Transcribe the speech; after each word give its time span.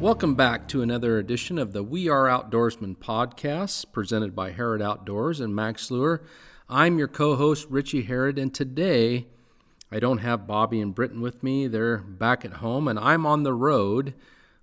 Welcome 0.00 0.34
back 0.34 0.68
to 0.68 0.82
another 0.82 1.16
edition 1.16 1.56
of 1.58 1.72
the 1.72 1.82
We 1.82 2.06
Are 2.06 2.26
Outdoorsmen 2.26 2.98
podcast, 2.98 3.92
presented 3.92 4.36
by 4.36 4.50
Harrod 4.50 4.82
Outdoors 4.82 5.40
and 5.40 5.56
Mack's 5.56 5.90
Lure. 5.90 6.22
I'm 6.68 6.98
your 6.98 7.08
co 7.08 7.34
host, 7.34 7.66
Richie 7.70 8.02
Harrod, 8.02 8.38
and 8.38 8.52
today 8.52 9.26
I 9.90 9.98
don't 9.98 10.18
have 10.18 10.46
Bobby 10.46 10.82
and 10.82 10.94
Britton 10.94 11.22
with 11.22 11.42
me. 11.42 11.66
They're 11.66 11.96
back 11.96 12.44
at 12.44 12.54
home, 12.54 12.88
and 12.88 12.98
I'm 12.98 13.24
on 13.24 13.42
the 13.42 13.54
road 13.54 14.12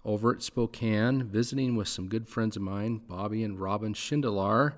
over 0.06 0.36
at 0.36 0.44
Spokane 0.44 1.24
visiting 1.24 1.76
with 1.76 1.88
some 1.88 2.10
good 2.10 2.30
friends 2.30 2.56
of 2.56 2.62
mine, 2.62 3.02
Bobby 3.08 3.44
and 3.44 3.60
Robin 3.60 3.96
Schindler 3.96 4.76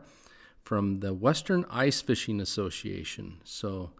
from 0.64 1.02
the 1.02 1.14
Western 1.14 1.66
Ice 1.70 2.02
Fishing 2.02 2.40
Association. 2.40 3.42
So 3.44 3.92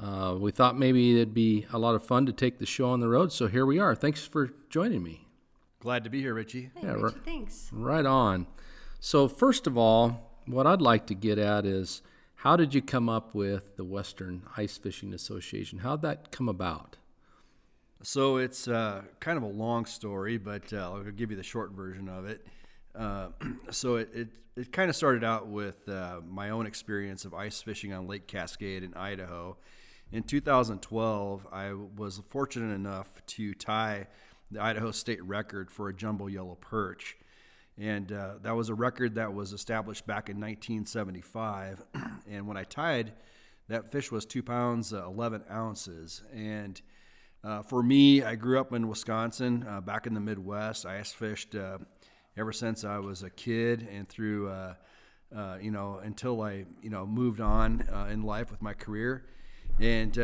uh, 0.00 0.36
we 0.38 0.52
thought 0.52 0.78
maybe 0.78 1.14
it'd 1.14 1.32
be 1.32 1.64
a 1.72 1.78
lot 1.78 1.94
of 1.94 2.04
fun 2.04 2.26
to 2.26 2.32
take 2.32 2.58
the 2.58 2.66
show 2.66 2.90
on 2.90 3.00
the 3.00 3.08
road. 3.08 3.32
So 3.32 3.46
here 3.46 3.64
we 3.64 3.78
are. 3.78 3.94
Thanks 3.94 4.26
for 4.26 4.50
joining 4.68 5.02
me. 5.02 5.25
Glad 5.86 6.02
to 6.02 6.10
be 6.10 6.20
here, 6.20 6.34
Richie. 6.34 6.70
Hey, 6.74 6.88
Yeah, 6.88 6.94
Richie, 6.94 7.04
right. 7.04 7.24
thanks. 7.24 7.70
Right 7.72 8.04
on. 8.04 8.48
So, 8.98 9.28
first 9.28 9.68
of 9.68 9.78
all, 9.78 10.32
what 10.46 10.66
I'd 10.66 10.82
like 10.82 11.06
to 11.06 11.14
get 11.14 11.38
at 11.38 11.64
is 11.64 12.02
how 12.34 12.56
did 12.56 12.74
you 12.74 12.82
come 12.82 13.08
up 13.08 13.36
with 13.36 13.76
the 13.76 13.84
Western 13.84 14.42
Ice 14.56 14.76
Fishing 14.76 15.14
Association? 15.14 15.78
How'd 15.78 16.02
that 16.02 16.32
come 16.32 16.48
about? 16.48 16.96
So 18.02 18.38
it's 18.38 18.66
uh, 18.66 19.02
kind 19.20 19.36
of 19.36 19.44
a 19.44 19.46
long 19.46 19.86
story, 19.86 20.38
but 20.38 20.72
uh, 20.72 20.90
I'll 20.90 21.04
give 21.04 21.30
you 21.30 21.36
the 21.36 21.44
short 21.44 21.70
version 21.70 22.08
of 22.08 22.26
it. 22.26 22.44
Uh, 22.92 23.28
so 23.70 23.94
it, 23.94 24.10
it, 24.12 24.28
it 24.56 24.72
kind 24.72 24.90
of 24.90 24.96
started 24.96 25.22
out 25.22 25.46
with 25.46 25.88
uh, 25.88 26.18
my 26.28 26.50
own 26.50 26.66
experience 26.66 27.24
of 27.24 27.32
ice 27.32 27.62
fishing 27.62 27.92
on 27.92 28.08
Lake 28.08 28.26
Cascade 28.26 28.82
in 28.82 28.92
Idaho. 28.94 29.56
In 30.10 30.24
2012, 30.24 31.46
I 31.52 31.74
was 31.74 32.20
fortunate 32.28 32.74
enough 32.74 33.24
to 33.26 33.54
tie 33.54 34.08
the 34.50 34.62
Idaho 34.62 34.90
state 34.90 35.22
record 35.24 35.70
for 35.70 35.88
a 35.88 35.94
jumbo 35.94 36.26
yellow 36.26 36.56
perch. 36.60 37.16
And 37.78 38.10
uh, 38.10 38.34
that 38.42 38.56
was 38.56 38.68
a 38.68 38.74
record 38.74 39.16
that 39.16 39.34
was 39.34 39.52
established 39.52 40.06
back 40.06 40.28
in 40.28 40.36
1975. 40.36 41.82
and 42.30 42.46
when 42.46 42.56
I 42.56 42.64
tied, 42.64 43.12
that 43.68 43.92
fish 43.92 44.10
was 44.10 44.24
two 44.24 44.42
pounds, 44.42 44.94
uh, 44.94 45.04
11 45.06 45.44
ounces. 45.50 46.22
And 46.34 46.80
uh, 47.44 47.62
for 47.62 47.82
me, 47.82 48.22
I 48.22 48.34
grew 48.34 48.58
up 48.58 48.72
in 48.72 48.88
Wisconsin, 48.88 49.66
uh, 49.68 49.80
back 49.80 50.06
in 50.06 50.14
the 50.14 50.20
Midwest. 50.20 50.86
I 50.86 51.00
ice 51.00 51.12
fished 51.12 51.54
uh, 51.54 51.78
ever 52.36 52.52
since 52.52 52.84
I 52.84 52.98
was 52.98 53.22
a 53.22 53.30
kid 53.30 53.86
and 53.92 54.08
through, 54.08 54.48
uh, 54.48 54.74
you 55.60 55.70
know, 55.70 56.00
until 56.02 56.40
I, 56.42 56.64
you 56.82 56.90
know, 56.90 57.04
moved 57.04 57.40
on 57.40 57.86
in 58.10 58.22
life 58.22 58.50
with 58.50 58.62
my 58.62 58.72
career. 58.72 59.26
And 59.80 60.16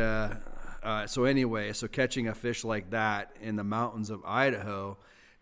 uh, 0.83 1.07
so, 1.07 1.25
anyway, 1.25 1.73
so 1.73 1.87
catching 1.87 2.27
a 2.27 2.35
fish 2.35 2.63
like 2.63 2.91
that 2.91 3.35
in 3.41 3.55
the 3.55 3.63
mountains 3.63 4.09
of 4.09 4.21
Idaho 4.25 4.97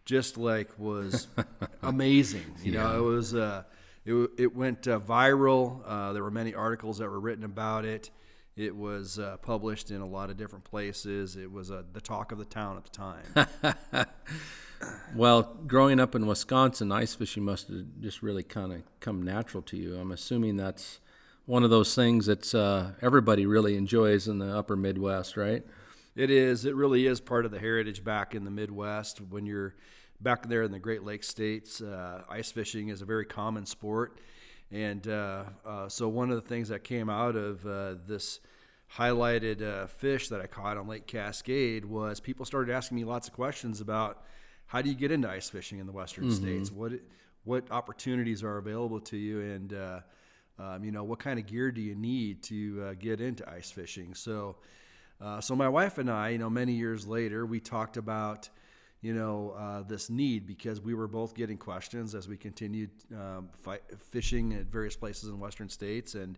just 0.05 0.37
like 0.37 0.77
was 0.79 1.27
amazing. 1.81 2.55
You 2.63 2.73
know, 2.73 2.97
it 2.97 3.01
was, 3.01 3.35
uh, 3.35 3.63
it, 4.05 4.29
it 4.37 4.55
went 4.55 4.87
uh, 4.87 4.99
viral. 4.99 5.81
Uh, 5.85 6.13
there 6.13 6.23
were 6.23 6.31
many 6.31 6.53
articles 6.53 6.97
that 6.99 7.09
were 7.09 7.19
written 7.19 7.43
about 7.43 7.85
it. 7.85 8.09
It 8.55 8.75
was 8.75 9.19
uh, 9.19 9.37
published 9.41 9.91
in 9.91 10.01
a 10.01 10.05
lot 10.05 10.29
of 10.29 10.37
different 10.37 10.65
places. 10.65 11.35
It 11.35 11.51
was 11.51 11.71
uh, 11.71 11.83
the 11.93 12.01
talk 12.01 12.31
of 12.31 12.37
the 12.37 12.45
town 12.45 12.77
at 12.77 12.83
the 12.83 12.89
time. 12.89 14.07
Well, 15.15 15.43
growing 15.67 15.99
up 15.99 16.15
in 16.15 16.25
Wisconsin, 16.25 16.91
ice 16.91 17.13
fishing 17.13 17.43
must 17.43 17.67
have 17.67 17.85
just 17.99 18.23
really 18.23 18.43
kind 18.43 18.71
of 18.71 18.81
come 18.99 19.21
natural 19.21 19.61
to 19.63 19.77
you. 19.77 19.95
I'm 19.95 20.11
assuming 20.11 20.57
that's 20.57 20.99
one 21.45 21.63
of 21.63 21.69
those 21.69 21.95
things 21.95 22.27
that 22.27 22.53
uh, 22.53 22.91
everybody 23.01 23.45
really 23.45 23.75
enjoys 23.75 24.27
in 24.27 24.39
the 24.39 24.55
upper 24.55 24.75
Midwest, 24.75 25.37
right? 25.37 25.63
it 26.15 26.29
is. 26.29 26.65
It 26.65 26.75
really 26.75 27.07
is 27.07 27.21
part 27.21 27.45
of 27.45 27.51
the 27.51 27.59
heritage 27.59 28.03
back 28.03 28.35
in 28.35 28.43
the 28.43 28.51
Midwest. 28.51 29.21
When 29.21 29.45
you're 29.45 29.75
back 30.19 30.47
there 30.47 30.63
in 30.63 30.71
the 30.71 30.79
Great 30.79 31.03
Lakes 31.03 31.27
states, 31.27 31.81
uh, 31.81 32.23
ice 32.29 32.51
fishing 32.51 32.89
is 32.89 33.01
a 33.01 33.05
very 33.05 33.25
common 33.25 33.65
sport. 33.65 34.19
And 34.71 35.05
uh, 35.07 35.43
uh, 35.65 35.89
so, 35.89 36.07
one 36.07 36.29
of 36.29 36.35
the 36.35 36.47
things 36.47 36.69
that 36.69 36.83
came 36.83 37.09
out 37.09 37.35
of 37.35 37.65
uh, 37.65 37.95
this 38.07 38.39
highlighted 38.97 39.61
uh, 39.61 39.87
fish 39.87 40.29
that 40.29 40.41
I 40.41 40.47
caught 40.47 40.77
on 40.77 40.87
Lake 40.87 41.07
Cascade 41.07 41.85
was 41.85 42.19
people 42.19 42.45
started 42.45 42.73
asking 42.73 42.97
me 42.97 43.03
lots 43.03 43.27
of 43.27 43.33
questions 43.33 43.79
about 43.81 44.23
how 44.67 44.81
do 44.81 44.89
you 44.89 44.95
get 44.95 45.11
into 45.11 45.29
ice 45.29 45.49
fishing 45.49 45.79
in 45.79 45.85
the 45.85 45.91
Western 45.91 46.31
states? 46.31 46.71
What 46.71 46.93
what 47.43 47.71
opportunities 47.71 48.43
are 48.43 48.57
available 48.57 48.99
to 49.01 49.17
you, 49.17 49.41
and 49.41 49.73
uh, 49.73 49.99
um, 50.61 50.83
you 50.83 50.91
know 50.91 51.03
what 51.03 51.19
kind 51.19 51.39
of 51.39 51.45
gear 51.47 51.71
do 51.71 51.81
you 51.81 51.95
need 51.95 52.43
to 52.43 52.83
uh, 52.89 52.93
get 52.99 53.19
into 53.21 53.43
ice 53.49 53.71
fishing? 53.71 54.13
So, 54.13 54.57
uh, 55.19 55.41
so 55.41 55.55
my 55.55 55.69
wife 55.69 55.97
and 55.97 56.09
I, 56.09 56.29
you 56.29 56.37
know, 56.37 56.49
many 56.49 56.73
years 56.73 57.07
later, 57.07 57.45
we 57.45 57.59
talked 57.59 57.97
about 57.97 58.49
you 59.01 59.13
know 59.13 59.55
uh, 59.57 59.81
this 59.83 60.09
need 60.09 60.45
because 60.45 60.79
we 60.79 60.93
were 60.93 61.07
both 61.07 61.33
getting 61.33 61.57
questions 61.57 62.13
as 62.13 62.27
we 62.27 62.37
continued 62.37 62.91
um, 63.13 63.49
fi- 63.63 63.79
fishing 64.11 64.53
at 64.53 64.65
various 64.67 64.95
places 64.95 65.29
in 65.29 65.39
western 65.39 65.69
states 65.69 66.13
and 66.13 66.37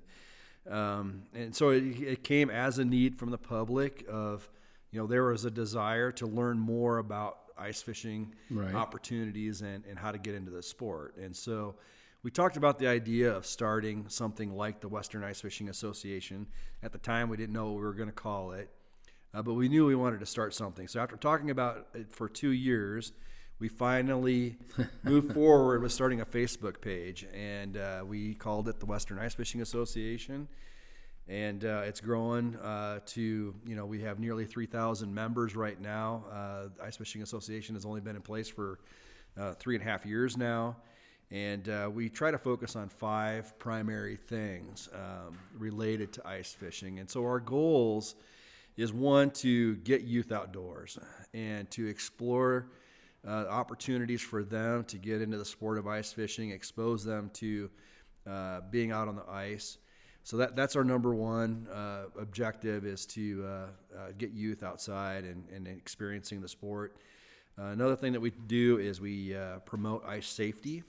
um, 0.69 1.23
and 1.35 1.53
so 1.53 1.69
it, 1.71 1.81
it 2.01 2.23
came 2.23 2.49
as 2.49 2.79
a 2.79 2.85
need 2.85 3.17
from 3.19 3.31
the 3.31 3.37
public 3.37 4.05
of 4.09 4.49
you 4.91 4.99
know 4.99 5.07
there 5.07 5.25
was 5.25 5.43
a 5.43 5.51
desire 5.51 6.09
to 6.13 6.25
learn 6.25 6.57
more 6.57 6.99
about 6.99 7.37
ice 7.57 7.81
fishing 7.81 8.33
Right. 8.49 8.73
opportunities 8.73 9.61
and, 9.61 9.83
and 9.89 9.99
how 9.99 10.11
to 10.13 10.17
get 10.17 10.33
into 10.33 10.51
the 10.51 10.63
sport 10.63 11.17
and 11.17 11.35
so 11.35 11.75
we 12.23 12.31
talked 12.31 12.57
about 12.57 12.79
the 12.79 12.87
idea 12.87 13.31
of 13.31 13.45
starting 13.45 14.05
something 14.07 14.55
like 14.55 14.79
the 14.81 14.87
western 14.87 15.23
ice 15.23 15.41
fishing 15.41 15.69
association 15.69 16.47
at 16.81 16.91
the 16.91 16.97
time 16.97 17.29
we 17.29 17.37
didn't 17.37 17.53
know 17.53 17.65
what 17.65 17.75
we 17.75 17.81
were 17.81 17.93
going 17.93 18.09
to 18.09 18.13
call 18.13 18.51
it 18.51 18.69
uh, 19.33 19.41
but 19.41 19.53
we 19.55 19.67
knew 19.67 19.85
we 19.85 19.95
wanted 19.95 20.19
to 20.19 20.25
start 20.27 20.53
something. 20.53 20.87
So 20.87 20.99
after 20.99 21.15
talking 21.15 21.49
about 21.49 21.87
it 21.95 22.13
for 22.13 22.29
two 22.29 22.51
years, 22.51 23.13
we 23.57 23.67
finally 23.67 24.57
moved 25.03 25.33
forward 25.33 25.81
with 25.81 25.91
starting 25.91 26.21
a 26.21 26.25
Facebook 26.25 26.81
page, 26.81 27.25
and 27.33 27.77
uh, 27.77 28.03
we 28.05 28.35
called 28.35 28.67
it 28.69 28.79
the 28.79 28.85
Western 28.85 29.17
Ice 29.17 29.33
Fishing 29.33 29.61
Association. 29.61 30.47
And 31.27 31.63
uh, 31.63 31.83
it's 31.85 32.01
growing 32.01 32.57
uh, 32.57 32.99
to, 33.07 33.55
you 33.65 33.75
know, 33.75 33.85
we 33.85 34.01
have 34.01 34.19
nearly 34.19 34.45
3,000 34.45 35.11
members 35.11 35.55
right 35.55 35.79
now. 35.79 36.25
Uh, 36.29 36.67
the 36.77 36.83
Ice 36.83 36.97
Fishing 36.97 37.23
Association 37.23 37.75
has 37.75 37.85
only 37.85 38.01
been 38.01 38.15
in 38.15 38.21
place 38.21 38.49
for 38.49 38.79
uh, 39.37 39.53
three 39.53 39.75
and 39.75 39.81
a 39.81 39.89
half 39.89 40.05
years 40.05 40.37
now. 40.37 40.75
And 41.33 41.67
uh, 41.67 41.89
we 41.91 42.09
try 42.09 42.29
to 42.29 42.37
focus 42.37 42.75
on 42.75 42.89
five 42.89 43.57
primary 43.57 44.17
things 44.17 44.87
um, 44.93 45.35
related 45.57 46.13
to 46.13 46.27
ice 46.27 46.53
fishing. 46.53 46.99
And 46.99 47.09
so 47.09 47.23
our 47.23 47.39
goals 47.39 48.13
is 48.77 48.93
one 48.93 49.31
to 49.31 49.75
get 49.77 50.01
youth 50.01 50.31
outdoors 50.31 50.99
and 51.33 51.69
to 51.71 51.87
explore 51.87 52.67
uh, 53.27 53.47
opportunities 53.49 54.21
for 54.21 54.43
them 54.43 54.83
to 54.83 54.97
get 54.99 55.23
into 55.23 55.39
the 55.39 55.45
sport 55.45 55.79
of 55.79 55.87
ice 55.87 56.13
fishing, 56.13 56.51
expose 56.51 57.03
them 57.03 57.31
to 57.33 57.67
uh, 58.29 58.61
being 58.69 58.91
out 58.91 59.07
on 59.07 59.15
the 59.15 59.27
ice. 59.27 59.79
So 60.23 60.37
that 60.37 60.55
that's 60.55 60.75
our 60.75 60.83
number 60.83 61.15
one 61.15 61.67
uh, 61.73 62.03
objective 62.19 62.85
is 62.85 63.07
to 63.07 63.43
uh, 63.43 63.47
uh, 63.49 63.67
get 64.19 64.31
youth 64.33 64.61
outside 64.61 65.23
and, 65.23 65.43
and 65.49 65.67
experiencing 65.67 66.41
the 66.41 66.47
sport. 66.47 66.95
Uh, 67.57 67.65
another 67.65 67.95
thing 67.95 68.13
that 68.13 68.21
we 68.21 68.31
do 68.45 68.77
is 68.77 69.01
we 69.01 69.35
promote 69.65 70.05
ice 70.05 70.27
safety 70.27 70.83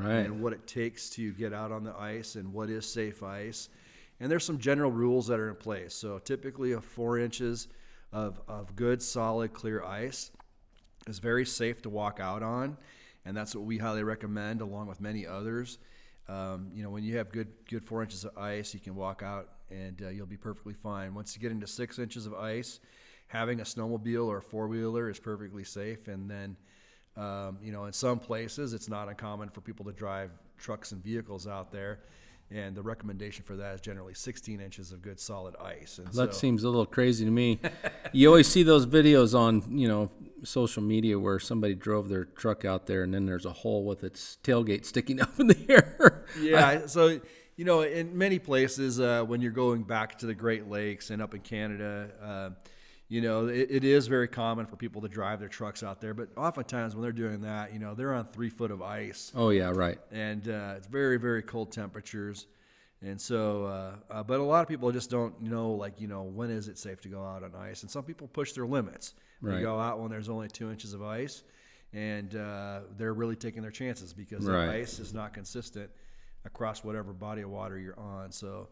Right. 0.00 0.24
and 0.24 0.40
what 0.40 0.52
it 0.52 0.66
takes 0.66 1.10
to 1.10 1.32
get 1.32 1.52
out 1.52 1.72
on 1.72 1.84
the 1.84 1.94
ice 1.96 2.36
and 2.36 2.52
what 2.52 2.70
is 2.70 2.86
safe 2.86 3.22
ice. 3.22 3.68
And 4.20 4.30
there's 4.30 4.44
some 4.44 4.58
general 4.58 4.90
rules 4.90 5.26
that 5.28 5.38
are 5.38 5.48
in 5.48 5.56
place. 5.56 5.94
So 5.94 6.18
typically, 6.18 6.72
a 6.72 6.80
four 6.80 7.18
inches 7.18 7.68
of, 8.12 8.40
of 8.48 8.74
good, 8.76 9.02
solid, 9.02 9.52
clear 9.52 9.82
ice 9.82 10.30
is 11.06 11.18
very 11.18 11.46
safe 11.46 11.80
to 11.82 11.90
walk 11.90 12.20
out 12.20 12.42
on, 12.42 12.76
and 13.24 13.36
that's 13.36 13.54
what 13.54 13.64
we 13.64 13.78
highly 13.78 14.02
recommend, 14.02 14.60
along 14.60 14.88
with 14.88 15.00
many 15.00 15.26
others. 15.26 15.78
Um, 16.28 16.70
you 16.74 16.82
know, 16.82 16.90
when 16.90 17.02
you 17.02 17.16
have 17.16 17.32
good 17.32 17.48
good 17.68 17.84
four 17.84 18.02
inches 18.02 18.24
of 18.24 18.36
ice, 18.38 18.72
you 18.72 18.80
can 18.80 18.94
walk 18.94 19.22
out 19.22 19.48
and 19.70 20.00
uh, 20.02 20.08
you'll 20.08 20.26
be 20.26 20.36
perfectly 20.36 20.74
fine. 20.74 21.14
Once 21.14 21.34
you 21.34 21.42
get 21.42 21.50
into 21.50 21.66
six 21.66 21.98
inches 21.98 22.26
of 22.26 22.34
ice, 22.34 22.80
having 23.26 23.60
a 23.60 23.64
snowmobile 23.64 24.26
or 24.26 24.38
a 24.38 24.42
four 24.42 24.68
wheeler 24.68 25.08
is 25.08 25.18
perfectly 25.18 25.64
safe. 25.64 26.08
And 26.08 26.30
then, 26.30 26.56
um, 27.16 27.58
you 27.62 27.72
know, 27.72 27.84
in 27.84 27.92
some 27.92 28.18
places, 28.18 28.72
it's 28.72 28.88
not 28.88 29.08
uncommon 29.08 29.48
for 29.50 29.60
people 29.60 29.84
to 29.86 29.92
drive 29.92 30.30
trucks 30.58 30.92
and 30.92 31.02
vehicles 31.02 31.46
out 31.46 31.72
there. 31.72 32.00
and 32.52 32.74
the 32.74 32.82
recommendation 32.82 33.44
for 33.44 33.54
that 33.56 33.76
is 33.76 33.80
generally 33.80 34.12
16 34.14 34.60
inches 34.60 34.90
of 34.90 35.00
good 35.02 35.20
solid 35.20 35.54
ice. 35.62 35.98
And 35.98 36.08
That 36.08 36.34
so, 36.34 36.40
seems 36.40 36.64
a 36.64 36.68
little 36.68 36.84
crazy 36.86 37.24
to 37.24 37.30
me. 37.30 37.60
you 38.12 38.26
always 38.26 38.48
see 38.48 38.64
those 38.64 38.86
videos 38.86 39.38
on, 39.38 39.78
you 39.78 39.86
know, 39.86 40.10
social 40.42 40.82
media 40.82 41.16
where 41.18 41.38
somebody 41.38 41.74
drove 41.74 42.08
their 42.08 42.24
truck 42.24 42.64
out 42.64 42.86
there 42.86 43.02
and 43.04 43.14
then 43.14 43.24
there's 43.26 43.46
a 43.46 43.52
hole 43.52 43.84
with 43.84 44.02
its 44.02 44.38
tailgate 44.42 44.84
sticking 44.84 45.20
up 45.26 45.38
in 45.38 45.46
the 45.46 45.66
air. 45.68 46.24
yeah, 46.40 46.86
so 46.86 47.20
you 47.56 47.64
know, 47.66 47.82
in 47.82 48.16
many 48.16 48.38
places, 48.38 48.98
uh, 49.00 49.22
when 49.22 49.42
you're 49.42 49.50
going 49.52 49.82
back 49.82 50.18
to 50.20 50.26
the 50.26 50.34
Great 50.34 50.66
Lakes 50.70 51.10
and 51.10 51.20
up 51.20 51.34
in 51.34 51.42
Canada, 51.42 52.08
uh, 52.22 52.50
you 53.10 53.20
know, 53.20 53.48
it, 53.48 53.66
it 53.70 53.84
is 53.84 54.06
very 54.06 54.28
common 54.28 54.66
for 54.66 54.76
people 54.76 55.02
to 55.02 55.08
drive 55.08 55.40
their 55.40 55.48
trucks 55.48 55.82
out 55.82 56.00
there. 56.00 56.14
But 56.14 56.28
oftentimes, 56.36 56.94
when 56.94 57.02
they're 57.02 57.12
doing 57.12 57.42
that, 57.42 57.72
you 57.72 57.80
know, 57.80 57.92
they're 57.94 58.14
on 58.14 58.26
three 58.28 58.48
foot 58.48 58.70
of 58.70 58.80
ice, 58.80 59.32
oh 59.34 59.50
yeah, 59.50 59.70
right. 59.74 59.98
and 60.12 60.48
uh, 60.48 60.74
it's 60.76 60.86
very, 60.86 61.18
very 61.18 61.42
cold 61.42 61.72
temperatures. 61.72 62.46
And 63.02 63.20
so, 63.20 63.64
uh, 63.64 63.92
uh, 64.10 64.22
but 64.22 64.40
a 64.40 64.42
lot 64.42 64.60
of 64.62 64.68
people 64.68 64.92
just 64.92 65.10
don't 65.10 65.40
know, 65.40 65.70
like, 65.72 66.00
you 66.00 66.06
know, 66.06 66.22
when 66.22 66.50
is 66.50 66.68
it 66.68 66.78
safe 66.78 67.00
to 67.00 67.08
go 67.08 67.24
out 67.24 67.42
on 67.42 67.54
ice? 67.54 67.80
And 67.82 67.90
some 67.90 68.04
people 68.04 68.28
push 68.28 68.52
their 68.52 68.66
limits. 68.66 69.14
They 69.42 69.52
Right. 69.52 69.62
go 69.62 69.80
out 69.80 70.00
when 70.00 70.10
there's 70.10 70.28
only 70.28 70.48
two 70.48 70.70
inches 70.70 70.92
of 70.92 71.02
ice, 71.02 71.42
and 71.94 72.36
uh, 72.36 72.80
they're 72.96 73.14
really 73.14 73.36
taking 73.36 73.62
their 73.62 73.70
chances 73.70 74.12
because 74.12 74.44
the 74.44 74.54
ice 74.54 74.98
is 75.00 75.12
not 75.14 75.32
consistent 75.32 75.90
across 76.44 76.84
whatever 76.84 77.12
body 77.12 77.42
of 77.42 77.50
water 77.50 77.78
you're 77.78 77.98
on. 77.98 78.30
So, 78.30 78.68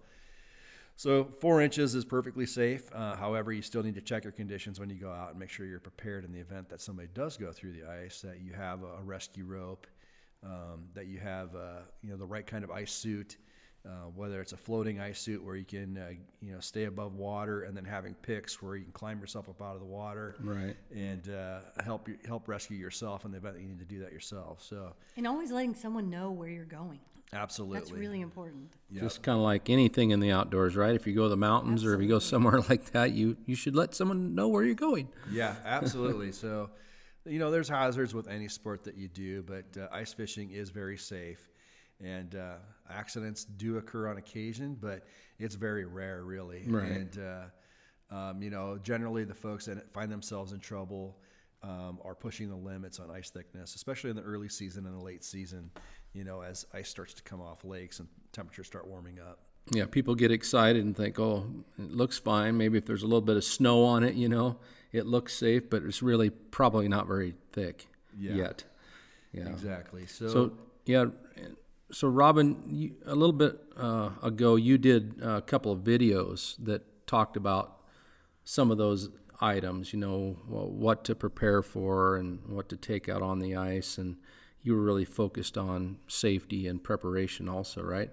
so 0.99 1.29
four 1.41 1.63
inches 1.63 1.95
is 1.95 2.05
perfectly 2.05 2.45
safe. 2.45 2.83
Uh, 2.93 3.15
however, 3.15 3.53
you 3.53 3.63
still 3.63 3.85
need 3.85 3.95
to 3.95 4.01
check 4.01 4.25
your 4.25 4.33
conditions 4.33 4.81
when 4.81 4.91
you 4.91 4.97
go 4.97 5.13
out 5.13 5.31
and 5.31 5.39
make 5.39 5.49
sure 5.49 5.65
you're 5.65 5.79
prepared 5.79 6.25
in 6.25 6.33
the 6.33 6.41
event 6.41 6.69
that 6.71 6.81
somebody 6.81 7.07
does 7.15 7.37
go 7.37 7.53
through 7.53 7.73
the 7.73 7.89
ice. 7.89 8.21
That 8.23 8.41
you 8.41 8.53
have 8.53 8.83
a, 8.83 8.97
a 8.99 9.03
rescue 9.05 9.45
rope, 9.45 9.87
um, 10.45 10.89
that 10.95 11.07
you 11.07 11.19
have 11.21 11.55
uh, 11.55 11.83
you 12.03 12.11
know 12.11 12.17
the 12.17 12.27
right 12.27 12.45
kind 12.45 12.65
of 12.65 12.73
ice 12.73 12.93
suit. 12.93 13.37
Uh, 13.87 13.91
whether 14.17 14.41
it's 14.41 14.53
a 14.53 14.57
floating 14.57 14.99
ice 14.99 15.21
suit 15.21 15.43
where 15.43 15.55
you 15.55 15.65
can 15.65 15.97
uh, 15.97 16.11
you 16.43 16.53
know 16.53 16.59
stay 16.59 16.85
above 16.85 17.15
water, 17.15 17.63
and 17.63 17.77
then 17.77 17.85
having 17.85 18.13
picks 18.15 18.61
where 18.61 18.75
you 18.75 18.83
can 18.83 18.93
climb 18.93 19.21
yourself 19.21 19.49
up 19.49 19.63
out 19.63 19.75
of 19.75 19.81
the 19.81 19.87
water, 19.87 20.35
Right. 20.43 20.77
and 20.93 21.31
uh, 21.31 21.61
help 21.85 22.09
you, 22.09 22.19
help 22.27 22.49
rescue 22.49 22.77
yourself 22.77 23.25
in 23.25 23.31
the 23.31 23.39
event 23.39 23.55
that 23.55 23.63
you 23.63 23.69
need 23.69 23.79
to 23.79 23.85
do 23.85 24.01
that 24.01 24.13
yourself. 24.13 24.61
So 24.63 24.95
And 25.17 25.29
always 25.29 25.53
letting 25.53 25.75
someone 25.77 26.11
know 26.11 26.33
where 26.33 26.49
you're 26.49 26.65
going. 26.65 26.99
Absolutely, 27.33 27.79
That's 27.79 27.93
really 27.93 28.21
important. 28.21 28.73
Yeah. 28.91 29.03
Just 29.03 29.23
kind 29.23 29.37
of 29.37 29.43
like 29.43 29.71
anything 29.71 30.11
in 30.11 30.21
the 30.21 30.33
outdoors, 30.33 30.77
right? 30.77 30.95
If 30.95 31.07
you 31.07 31.15
go 31.15 31.25
to 31.25 31.29
the 31.29 31.37
mountains 31.37 31.85
or 31.85 31.95
if 31.95 32.01
you 32.01 32.09
go 32.09 32.19
somewhere 32.19 32.61
like 32.69 32.93
that, 32.93 33.13
you 33.13 33.37
you 33.47 33.55
should 33.55 33.75
let 33.75 33.95
someone 33.95 34.35
know 34.35 34.49
where 34.49 34.65
you're 34.65 34.75
going. 34.75 35.09
Yeah, 35.31 35.57
absolutely. 35.65 36.33
so, 36.33 36.71
you 37.25 37.39
know, 37.39 37.51
there's 37.51 37.69
hazards 37.69 38.15
with 38.15 38.29
any 38.29 38.49
sport 38.49 38.85
that 38.85 38.97
you 38.97 39.09
do, 39.09 39.43
but 39.43 39.81
uh, 39.81 39.89
ice 39.93 40.13
fishing 40.13 40.51
is 40.51 40.71
very 40.71 40.97
safe. 40.97 41.49
And 42.01 42.37
uh, 42.37 42.57
accidents 42.89 43.45
do 43.45 43.79
occur 43.79 44.09
on 44.09 44.19
occasion, 44.19 44.77
but 44.81 45.05
it's 45.39 45.57
very 45.57 45.85
rare, 45.85 46.23
really. 46.25 46.63
Right. 46.67 46.91
And, 46.93 47.19
uh, 47.19 48.15
um, 48.15 48.41
you 48.41 48.51
know, 48.51 48.79
generally 48.79 49.25
the 49.25 49.35
folks 49.35 49.67
that 49.67 49.93
find 49.93 50.11
themselves 50.11 50.53
in 50.53 50.61
trouble 50.61 51.19
um, 51.63 51.99
are 52.05 52.15
pushing 52.15 52.49
the 52.49 52.57
limits 52.57 53.01
on 53.01 53.11
ice 53.11 53.31
thickness, 53.31 53.75
especially 53.75 54.11
in 54.11 54.17
the 54.17 54.23
early 54.23 54.49
season 54.49 54.87
and 54.87 54.95
the 54.95 55.03
late 55.03 55.25
season, 55.25 55.71
you 56.13 56.25
know, 56.25 56.43
as 56.43 56.67
ice 56.73 56.89
starts 56.89 57.15
to 57.15 57.23
come 57.23 57.41
off 57.41 57.65
lakes 57.65 57.99
and 58.01 58.09
temperatures 58.33 58.67
start 58.67 58.87
warming 58.87 59.19
up. 59.21 59.39
Yeah, 59.71 59.85
people 59.87 60.15
get 60.15 60.31
excited 60.31 60.83
and 60.85 60.97
think, 60.97 61.19
"Oh, 61.21 61.47
it 61.79 61.91
looks 61.93 62.19
fine." 62.19 62.57
Maybe 62.57 62.79
if 62.79 62.87
there's 62.87 63.03
a 63.03 63.07
little 63.07 63.21
bit 63.21 63.37
of 63.37 63.45
snow 63.45 63.85
on 63.85 64.03
it, 64.03 64.15
you 64.15 64.29
know, 64.29 64.59
it 64.93 65.05
looks 65.07 65.35
safe, 65.35 65.69
but 65.69 65.83
it's 65.83 66.03
really 66.03 66.31
probably 66.31 66.89
not 66.89 67.07
very 67.07 67.35
thick 67.53 67.87
Yeah. 68.19 68.35
yet. 68.35 68.65
Yeah. 69.33 69.49
Exactly. 69.51 70.07
So, 70.07 70.29
So 70.29 70.53
yeah, 70.87 71.07
so 71.93 72.09
Robin, 72.09 72.63
you, 72.67 72.95
a 73.05 73.15
little 73.15 73.35
bit 73.35 73.61
uh, 73.77 74.11
ago, 74.23 74.57
you 74.57 74.79
did 74.79 75.21
a 75.23 75.43
couple 75.43 75.71
of 75.73 75.81
videos 75.81 76.57
that 76.65 77.07
talked 77.07 77.37
about 77.37 77.83
some 78.45 78.71
of 78.71 78.79
those 78.79 79.11
items. 79.41 79.93
You 79.93 79.99
know, 79.99 80.33
what 80.47 81.05
to 81.05 81.15
prepare 81.15 81.63
for 81.63 82.17
and 82.17 82.41
what 82.49 82.71
to 82.71 82.77
take 82.77 83.09
out 83.11 83.21
on 83.21 83.39
the 83.39 83.55
ice, 83.57 83.99
and 83.99 84.17
you 84.69 84.77
were 84.77 84.83
really 84.83 85.07
focused 85.07 85.57
on 85.57 85.97
safety 86.09 86.69
and 86.69 86.85
preparation, 86.85 87.49
also, 87.49 87.83
right? 87.83 88.11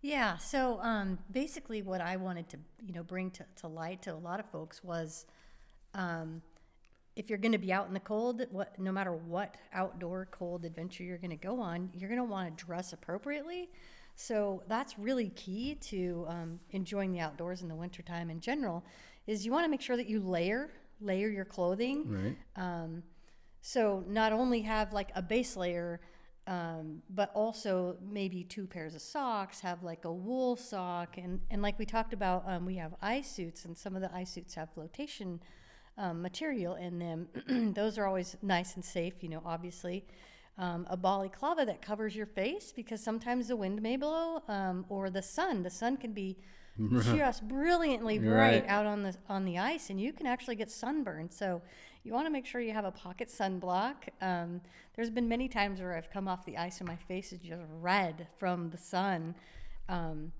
Yeah. 0.00 0.38
So 0.38 0.80
um, 0.80 1.18
basically, 1.30 1.82
what 1.82 2.00
I 2.00 2.16
wanted 2.16 2.48
to 2.48 2.56
you 2.86 2.94
know 2.94 3.02
bring 3.02 3.30
to, 3.32 3.44
to 3.56 3.68
light 3.68 4.00
to 4.02 4.14
a 4.14 4.16
lot 4.16 4.40
of 4.40 4.46
folks 4.46 4.82
was, 4.82 5.26
um, 5.92 6.40
if 7.16 7.28
you're 7.28 7.38
going 7.38 7.52
to 7.52 7.58
be 7.58 7.70
out 7.70 7.86
in 7.86 7.92
the 7.92 8.00
cold, 8.00 8.46
what 8.50 8.78
no 8.78 8.92
matter 8.92 9.12
what 9.12 9.56
outdoor 9.74 10.26
cold 10.30 10.64
adventure 10.64 11.04
you're 11.04 11.18
going 11.18 11.30
to 11.30 11.36
go 11.36 11.60
on, 11.60 11.90
you're 11.92 12.08
going 12.08 12.20
to 12.20 12.24
want 12.24 12.56
to 12.56 12.64
dress 12.64 12.94
appropriately. 12.94 13.68
So 14.16 14.62
that's 14.68 14.98
really 14.98 15.28
key 15.30 15.74
to 15.82 16.24
um, 16.28 16.60
enjoying 16.70 17.12
the 17.12 17.20
outdoors 17.20 17.60
in 17.60 17.68
the 17.68 17.74
wintertime 17.74 18.30
in 18.30 18.40
general. 18.40 18.84
Is 19.26 19.44
you 19.44 19.52
want 19.52 19.66
to 19.66 19.70
make 19.70 19.82
sure 19.82 19.98
that 19.98 20.08
you 20.08 20.20
layer 20.20 20.70
layer 21.00 21.28
your 21.28 21.44
clothing. 21.44 22.36
Right. 22.56 22.64
So 23.66 24.04
not 24.06 24.34
only 24.34 24.60
have 24.60 24.92
like 24.92 25.08
a 25.14 25.22
base 25.22 25.56
layer, 25.56 25.98
um, 26.46 27.00
but 27.08 27.30
also 27.34 27.96
maybe 28.06 28.44
two 28.44 28.66
pairs 28.66 28.94
of 28.94 29.00
socks, 29.00 29.60
have 29.60 29.82
like 29.82 30.04
a 30.04 30.12
wool 30.12 30.54
sock, 30.54 31.16
and 31.16 31.40
and 31.50 31.62
like 31.62 31.78
we 31.78 31.86
talked 31.86 32.12
about, 32.12 32.44
um, 32.46 32.66
we 32.66 32.76
have 32.76 32.94
ice 33.00 33.26
suits, 33.30 33.64
and 33.64 33.74
some 33.74 33.96
of 33.96 34.02
the 34.02 34.14
ice 34.14 34.30
suits 34.30 34.54
have 34.56 34.68
flotation 34.74 35.40
um, 35.96 36.20
material 36.20 36.74
in 36.74 36.98
them. 36.98 37.72
Those 37.74 37.96
are 37.96 38.04
always 38.06 38.36
nice 38.42 38.74
and 38.74 38.84
safe, 38.84 39.14
you 39.22 39.30
know, 39.30 39.40
obviously. 39.46 40.04
Um, 40.58 40.86
a 40.90 40.96
balaclava 40.96 41.64
that 41.64 41.80
covers 41.80 42.14
your 42.14 42.26
face 42.26 42.70
because 42.70 43.02
sometimes 43.02 43.48
the 43.48 43.56
wind 43.56 43.80
may 43.80 43.96
blow, 43.96 44.42
um, 44.46 44.84
or 44.90 45.08
the 45.08 45.22
sun. 45.22 45.62
The 45.62 45.70
sun 45.70 45.96
can 45.96 46.12
be 46.12 46.36
just 47.16 47.48
brilliantly 47.48 48.18
bright 48.18 48.64
Right. 48.64 48.68
out 48.68 48.84
on 48.84 49.04
the 49.04 49.14
on 49.26 49.46
the 49.46 49.56
ice, 49.58 49.88
and 49.88 49.98
you 49.98 50.12
can 50.12 50.26
actually 50.26 50.56
get 50.56 50.70
sunburned. 50.70 51.32
So 51.32 51.62
you 52.04 52.12
want 52.12 52.26
to 52.26 52.30
make 52.30 52.44
sure 52.44 52.60
you 52.60 52.72
have 52.74 52.84
a 52.84 52.90
pocket 52.92 53.28
sunblock. 53.28 53.94
Um, 54.20 54.60
there's 54.94 55.10
been 55.10 55.26
many 55.26 55.48
times 55.48 55.80
where 55.80 55.96
I've 55.96 56.10
come 56.10 56.28
off 56.28 56.44
the 56.44 56.58
ice 56.58 56.78
and 56.78 56.86
my 56.86 56.96
face 56.96 57.32
is 57.32 57.40
just 57.40 57.62
red 57.80 58.28
from 58.38 58.70
the 58.70 58.76
sun. 58.76 59.34
Um, 59.88 60.32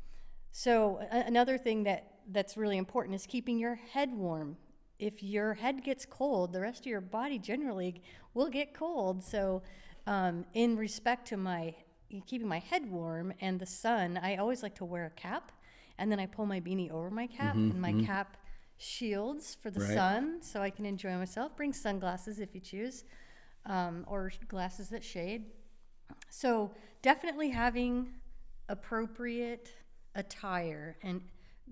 so 0.52 1.00
a- 1.10 1.24
another 1.26 1.56
thing 1.56 1.84
that 1.84 2.10
that's 2.30 2.56
really 2.56 2.76
important 2.76 3.14
is 3.14 3.26
keeping 3.26 3.58
your 3.58 3.74
head 3.74 4.14
warm. 4.14 4.56
If 4.98 5.22
your 5.22 5.54
head 5.54 5.82
gets 5.82 6.06
cold, 6.06 6.52
the 6.52 6.60
rest 6.60 6.80
of 6.80 6.86
your 6.86 7.00
body 7.00 7.38
generally 7.38 8.02
will 8.34 8.48
get 8.48 8.74
cold. 8.74 9.22
So, 9.22 9.62
um, 10.06 10.44
in 10.52 10.76
respect 10.76 11.26
to 11.28 11.36
my 11.36 11.74
keeping 12.26 12.46
my 12.46 12.60
head 12.60 12.88
warm 12.90 13.32
and 13.40 13.58
the 13.58 13.66
sun, 13.66 14.18
I 14.22 14.36
always 14.36 14.62
like 14.62 14.74
to 14.76 14.84
wear 14.84 15.06
a 15.06 15.10
cap, 15.10 15.50
and 15.98 16.12
then 16.12 16.20
I 16.20 16.26
pull 16.26 16.46
my 16.46 16.60
beanie 16.60 16.90
over 16.90 17.10
my 17.10 17.26
cap, 17.26 17.56
and 17.72 17.80
my 17.80 17.92
cap 18.06 18.36
shields 18.76 19.54
for 19.54 19.70
the 19.70 19.80
Right. 19.80 19.94
sun, 19.94 20.42
so 20.42 20.60
I 20.62 20.70
can 20.70 20.84
enjoy 20.86 21.14
myself. 21.16 21.56
Bring 21.56 21.72
sunglasses 21.72 22.40
if 22.40 22.54
you 22.54 22.60
choose, 22.60 23.04
um, 23.66 24.04
or 24.08 24.32
glasses 24.48 24.88
that 24.90 25.04
shade. 25.04 25.52
So 26.28 26.72
definitely 27.02 27.50
having 27.50 28.14
appropriate 28.68 29.70
attire 30.14 30.96
and 31.02 31.22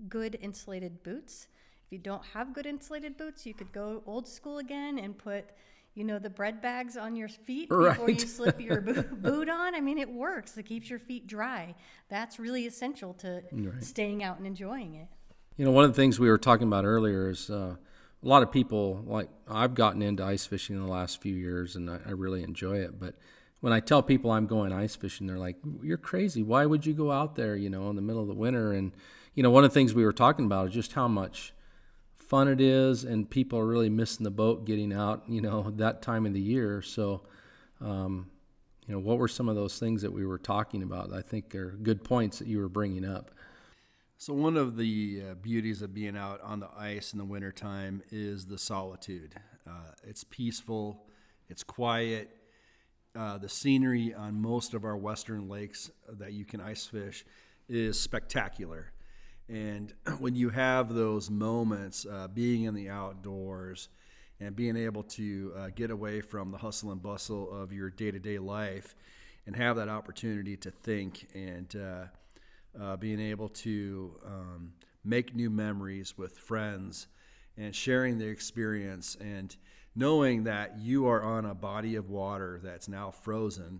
good 0.09 0.37
insulated 0.41 1.03
boots. 1.03 1.47
If 1.85 1.91
you 1.91 1.97
don't 1.99 2.23
have 2.33 2.53
good 2.53 2.65
insulated 2.65 3.17
boots, 3.17 3.45
you 3.45 3.53
could 3.53 3.71
go 3.71 4.01
old 4.05 4.27
school 4.27 4.57
again 4.59 4.97
and 4.99 5.17
put, 5.17 5.45
you 5.93 6.03
know, 6.03 6.17
the 6.19 6.29
bread 6.29 6.61
bags 6.61 6.97
on 6.97 7.15
your 7.15 7.27
feet 7.27 7.69
before 7.77 8.09
you 8.09 8.19
slip 8.19 8.59
your 8.59 8.81
boot 8.81 9.49
on. 9.49 9.75
I 9.75 9.81
mean, 9.81 9.97
it 9.97 10.09
works. 10.09 10.57
It 10.57 10.63
keeps 10.63 10.89
your 10.89 10.99
feet 10.99 11.27
dry. 11.27 11.75
That's 12.09 12.39
really 12.39 12.65
essential 12.65 13.13
to 13.15 13.43
staying 13.79 14.23
out 14.23 14.37
and 14.37 14.47
enjoying 14.47 14.95
it. 14.95 15.07
You 15.55 15.65
know, 15.65 15.71
one 15.71 15.83
of 15.83 15.91
the 15.91 15.95
things 15.95 16.19
we 16.19 16.29
were 16.29 16.39
talking 16.39 16.67
about 16.67 16.83
earlier 16.83 17.29
is 17.29 17.47
uh, 17.47 17.75
a 17.75 18.27
lot 18.27 18.41
of 18.41 18.51
people, 18.51 19.03
like 19.05 19.29
I've 19.47 19.75
gotten 19.75 20.01
into 20.01 20.23
ice 20.23 20.47
fishing 20.47 20.75
in 20.75 20.83
the 20.83 20.91
last 20.91 21.21
few 21.21 21.35
years 21.35 21.75
and 21.75 21.91
I, 21.91 21.99
I 22.07 22.11
really 22.11 22.41
enjoy 22.41 22.77
it. 22.77 22.99
But 22.99 23.13
when 23.59 23.71
I 23.71 23.79
tell 23.79 24.01
people 24.01 24.31
I'm 24.31 24.47
going 24.47 24.73
ice 24.73 24.95
fishing, 24.95 25.27
they're 25.27 25.37
like, 25.37 25.57
you're 25.83 25.97
crazy. 25.97 26.41
Why 26.41 26.65
would 26.65 26.87
you 26.87 26.93
go 26.93 27.11
out 27.11 27.35
there, 27.35 27.55
you 27.55 27.69
know, 27.69 27.91
in 27.91 27.95
the 27.95 28.01
middle 28.01 28.23
of 28.23 28.27
the 28.27 28.33
winter? 28.33 28.73
And, 28.73 28.93
you 29.35 29.43
know, 29.43 29.51
one 29.51 29.63
of 29.63 29.69
the 29.69 29.73
things 29.75 29.93
we 29.93 30.03
were 30.03 30.11
talking 30.11 30.45
about 30.45 30.69
is 30.69 30.73
just 30.73 30.93
how 30.93 31.07
much 31.07 31.53
fun 32.15 32.47
it 32.47 32.59
is 32.59 33.03
and 33.03 33.29
people 33.29 33.59
are 33.59 33.67
really 33.67 33.89
missing 33.89 34.23
the 34.23 34.31
boat 34.31 34.65
getting 34.65 34.91
out, 34.91 35.21
you 35.27 35.41
know, 35.41 35.69
that 35.75 36.01
time 36.01 36.25
of 36.25 36.33
the 36.33 36.41
year. 36.41 36.81
So, 36.81 37.21
um, 37.79 38.31
you 38.87 38.95
know, 38.95 38.99
what 38.99 39.19
were 39.19 39.27
some 39.27 39.47
of 39.47 39.55
those 39.55 39.77
things 39.77 40.01
that 40.01 40.11
we 40.11 40.25
were 40.25 40.39
talking 40.39 40.81
about? 40.81 41.13
I 41.13 41.21
think 41.21 41.53
are 41.53 41.77
good 41.83 42.03
points 42.03 42.39
that 42.39 42.47
you 42.47 42.57
were 42.57 42.69
bringing 42.69 43.05
up. 43.05 43.29
So 44.23 44.33
one 44.33 44.55
of 44.55 44.77
the 44.77 45.21
uh, 45.21 45.33
beauties 45.33 45.81
of 45.81 45.93
being 45.93 46.15
out 46.15 46.39
on 46.39 46.61
the 46.61 46.69
ice 46.77 47.11
in 47.11 47.19
the 47.19 47.25
wintertime 47.25 48.01
is 48.09 48.45
the 48.45 48.57
solitude. 48.57 49.35
Uh, 49.67 49.91
it's 50.07 50.23
peaceful, 50.23 51.03
it's 51.49 51.61
quiet. 51.61 52.29
Uh, 53.13 53.37
the 53.37 53.49
scenery 53.49 54.13
on 54.13 54.41
most 54.41 54.73
of 54.73 54.85
our 54.85 54.95
western 54.95 55.49
lakes 55.49 55.91
that 56.07 56.31
you 56.31 56.45
can 56.45 56.61
ice 56.61 56.85
fish 56.85 57.25
is 57.67 57.99
spectacular. 57.99 58.93
And 59.49 59.93
when 60.19 60.35
you 60.35 60.47
have 60.51 60.93
those 60.93 61.29
moments, 61.29 62.05
uh, 62.09 62.29
being 62.29 62.63
in 62.63 62.73
the 62.73 62.87
outdoors 62.87 63.89
and 64.39 64.55
being 64.55 64.77
able 64.77 65.03
to 65.03 65.51
uh, 65.57 65.67
get 65.75 65.91
away 65.91 66.21
from 66.21 66.49
the 66.49 66.57
hustle 66.57 66.93
and 66.93 67.03
bustle 67.03 67.51
of 67.51 67.73
your 67.73 67.89
day 67.89 68.11
to 68.11 68.19
day 68.19 68.39
life 68.39 68.95
and 69.45 69.53
have 69.53 69.75
that 69.75 69.89
opportunity 69.89 70.55
to 70.55 70.71
think 70.71 71.27
and 71.35 71.75
uh, 72.79 72.95
being 72.97 73.19
able 73.19 73.49
to 73.49 74.15
um, 74.25 74.73
make 75.03 75.35
new 75.35 75.49
memories 75.49 76.17
with 76.17 76.37
friends 76.37 77.07
and 77.57 77.75
sharing 77.75 78.17
the 78.17 78.27
experience 78.27 79.15
and 79.19 79.55
knowing 79.95 80.43
that 80.43 80.77
you 80.79 81.07
are 81.07 81.21
on 81.21 81.45
a 81.45 81.53
body 81.53 81.95
of 81.95 82.09
water 82.09 82.59
that's 82.63 82.87
now 82.87 83.11
frozen 83.11 83.79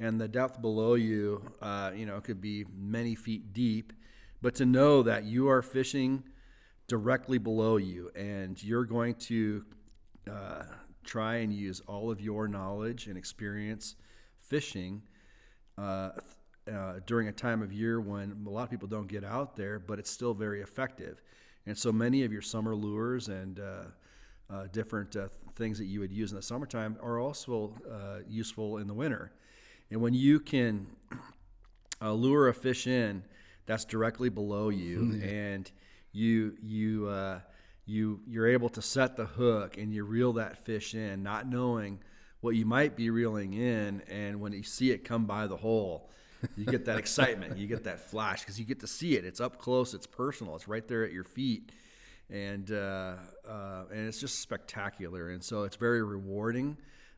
and 0.00 0.18
the 0.18 0.26
depth 0.26 0.60
below 0.62 0.94
you, 0.94 1.42
uh, 1.60 1.92
you 1.94 2.06
know, 2.06 2.20
could 2.20 2.40
be 2.40 2.64
many 2.74 3.14
feet 3.14 3.52
deep, 3.52 3.92
but 4.40 4.54
to 4.54 4.64
know 4.64 5.02
that 5.02 5.24
you 5.24 5.48
are 5.50 5.60
fishing 5.60 6.24
directly 6.88 7.36
below 7.36 7.76
you 7.76 8.10
and 8.16 8.60
you're 8.62 8.86
going 8.86 9.14
to 9.14 9.62
uh, 10.30 10.62
try 11.04 11.36
and 11.36 11.52
use 11.52 11.80
all 11.86 12.10
of 12.10 12.20
your 12.20 12.48
knowledge 12.48 13.06
and 13.06 13.18
experience 13.18 13.94
fishing 14.38 15.02
uh, 15.76 16.10
uh, 16.70 17.00
during 17.06 17.28
a 17.28 17.32
time 17.32 17.62
of 17.62 17.72
year 17.72 18.00
when 18.00 18.44
a 18.46 18.50
lot 18.50 18.64
of 18.64 18.70
people 18.70 18.88
don't 18.88 19.08
get 19.08 19.24
out 19.24 19.56
there, 19.56 19.78
but 19.78 19.98
it's 19.98 20.10
still 20.10 20.34
very 20.34 20.60
effective. 20.60 21.22
And 21.66 21.76
so 21.76 21.92
many 21.92 22.24
of 22.24 22.32
your 22.32 22.42
summer 22.42 22.74
lures 22.74 23.28
and 23.28 23.60
uh, 23.60 23.82
uh, 24.50 24.66
different 24.72 25.14
uh, 25.16 25.28
things 25.56 25.78
that 25.78 25.86
you 25.86 26.00
would 26.00 26.12
use 26.12 26.32
in 26.32 26.36
the 26.36 26.42
summertime 26.42 26.96
are 27.02 27.18
also 27.18 27.72
useful 28.28 28.78
in 28.78 28.86
the 28.86 28.94
winter. 28.94 29.32
And 29.90 30.00
when 30.00 30.14
you 30.14 30.40
can 30.40 30.86
lure 32.00 32.48
a 32.48 32.54
fish 32.54 32.86
in 32.86 33.22
that's 33.66 33.84
directly 33.84 34.28
below 34.28 34.68
you, 34.68 34.98
mm-hmm. 35.00 35.28
and 35.28 35.70
you 36.12 36.56
you 36.60 37.06
uh, 37.08 37.40
you 37.86 38.20
you're 38.26 38.48
able 38.48 38.68
to 38.70 38.82
set 38.82 39.16
the 39.16 39.26
hook 39.26 39.78
and 39.78 39.92
you 39.92 40.04
reel 40.04 40.32
that 40.34 40.64
fish 40.64 40.94
in, 40.94 41.22
not 41.22 41.46
knowing 41.48 42.00
what 42.40 42.56
you 42.56 42.64
might 42.64 42.96
be 42.96 43.10
reeling 43.10 43.52
in, 43.52 44.02
and 44.08 44.40
when 44.40 44.52
you 44.52 44.62
see 44.62 44.90
it 44.90 45.04
come 45.04 45.26
by 45.26 45.46
the 45.46 45.56
hole, 45.56 46.10
you 46.56 46.64
get 46.64 46.84
that 46.86 46.98
excitement, 46.98 47.58
you 47.58 47.66
get 47.66 47.84
that 47.84 48.00
flash 48.00 48.40
because 48.40 48.58
you 48.58 48.64
get 48.64 48.80
to 48.80 48.86
see 48.86 49.16
it. 49.16 49.24
It's 49.24 49.40
up 49.40 49.58
close, 49.58 49.94
it's 49.94 50.06
personal, 50.06 50.56
it's 50.56 50.68
right 50.68 50.86
there 50.86 51.04
at 51.04 51.12
your 51.12 51.24
feet, 51.24 51.70
and 52.28 52.70
uh, 52.70 53.14
uh, 53.48 53.84
and 53.90 54.06
it's 54.06 54.20
just 54.20 54.40
spectacular. 54.40 55.30
And 55.30 55.42
so 55.42 55.64
it's 55.64 55.76
very 55.76 56.02
rewarding 56.02 56.76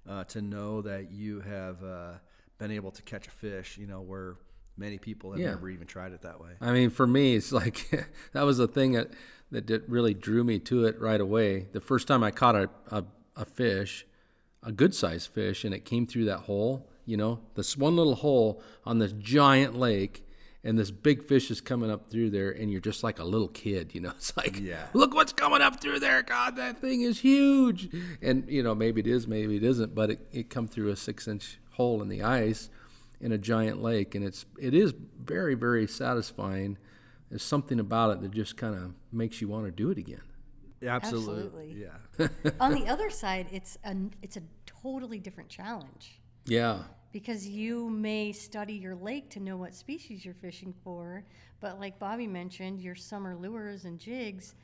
uh, 0.09 0.25
to 0.25 0.43
know 0.43 0.83
that 0.83 1.11
you 1.11 1.41
have 1.41 1.83
uh, 1.83 2.13
been 2.59 2.71
able 2.71 2.91
to 2.93 3.03
catch 3.03 3.27
a 3.27 3.31
fish. 3.31 3.79
You 3.79 3.87
know 3.87 4.01
where 4.01 4.37
many 4.77 4.99
people 4.99 5.33
have 5.33 5.41
yeah. 5.41 5.51
never 5.51 5.71
even 5.71 5.87
tried 5.87 6.13
it 6.13 6.23
that 6.23 6.41
way. 6.41 6.51
I 6.61 6.73
mean, 6.73 6.91
for 6.91 7.07
me, 7.07 7.37
it's 7.37 7.53
like 7.53 7.89
that 8.33 8.43
was 8.43 8.59
the 8.59 8.69
thing 8.69 8.93
that 8.93 9.11
that 9.53 9.85
really 9.87 10.15
drew 10.15 10.43
me 10.43 10.59
to 10.59 10.87
it 10.87 10.99
right 11.01 11.21
away. 11.21 11.69
The 11.73 11.81
first 11.81 12.09
time 12.09 12.25
I 12.25 12.31
caught 12.31 12.57
a, 12.57 12.71
a, 12.91 13.05
a 13.37 13.45
fish, 13.45 14.07
a 14.63 14.73
good 14.73 14.95
sized 14.95 15.31
fish, 15.31 15.65
and 15.65 15.75
it 15.75 15.85
came 15.85 16.07
through 16.07 16.25
that 16.25 16.41
hole, 16.41 16.89
you 17.07 17.17
know, 17.17 17.41
this 17.55 17.77
one 17.77 17.97
little 17.97 18.15
hole 18.15 18.63
on 18.85 18.99
this 18.99 19.13
giant 19.13 19.77
lake, 19.77 20.27
and 20.65 20.79
this 20.79 20.91
big 20.91 21.25
fish 21.25 21.51
is 21.51 21.61
coming 21.61 21.91
up 21.91 22.11
through 22.11 22.31
there, 22.31 22.51
and 22.51 22.71
you're 22.71 22.81
just 22.81 23.03
like 23.03 23.19
a 23.19 23.25
little 23.25 23.49
kid, 23.49 23.95
you 23.95 24.01
know. 24.01 24.11
It's 24.17 24.37
like, 24.37 24.61
yeah. 24.61 24.87
look 24.93 25.15
what's 25.15 25.33
coming 25.33 25.61
up 25.61 25.81
through 25.81 26.01
there. 26.01 26.23
God, 26.23 26.57
that 26.57 26.81
thing 26.81 27.03
is 27.03 27.21
huge. 27.21 27.89
And, 28.21 28.49
you 28.49 28.63
know, 28.63 28.75
maybe 28.75 29.01
it 29.01 29.07
is, 29.07 29.27
maybe 29.27 29.57
it 29.57 29.65
isn't, 29.65 29.95
but 29.95 30.11
it, 30.11 30.21
it 30.33 30.51
come 30.51 30.69
through 30.69 30.91
a 30.91 30.97
six 30.97 31.27
inch 31.27 31.59
hole 31.73 32.01
in 32.03 32.09
the 32.09 32.23
ice 32.23 32.71
in 33.23 33.33
a 33.33 33.39
giant 33.39 33.81
lake, 33.81 34.15
and 34.15 34.25
it's 34.25 34.45
it 34.59 34.75
is 34.75 34.93
very 35.25 35.55
very 35.55 35.87
satisfying. 35.87 36.77
There's 37.31 37.43
something 37.43 37.81
about 37.81 38.11
it 38.11 38.21
that 38.23 38.33
just 38.33 38.57
kind 38.57 38.75
of 38.75 38.93
makes 39.11 39.41
you 39.41 39.49
want 39.49 39.65
to 39.65 39.71
do 39.71 39.91
it 39.91 39.97
again. 39.97 40.21
Absolutely. 40.85 41.87
Yeah. 42.19 42.29
On 42.61 42.75
the 42.75 42.87
other 42.89 43.09
side, 43.09 43.47
it's 43.53 43.79
a 43.85 43.95
it's 44.21 44.37
a 44.37 44.43
totally 44.67 45.21
different 45.21 45.49
challenge. 45.49 46.21
Yeah. 46.45 46.83
Because 47.13 47.47
you 47.47 47.91
may 47.91 48.33
study 48.33 48.75
your 48.75 48.95
lake 48.95 49.29
to 49.31 49.41
know 49.41 49.57
what 49.57 49.75
species 49.75 50.25
you're 50.25 50.35
fishing 50.35 50.75
for, 50.83 51.25
but 51.61 51.79
like 51.79 51.99
Bobby 51.99 52.27
mentioned, 52.27 52.81
your 52.81 52.95
summer 52.95 53.37
lures 53.37 53.85
and 53.85 53.99
jigs, 53.99 54.55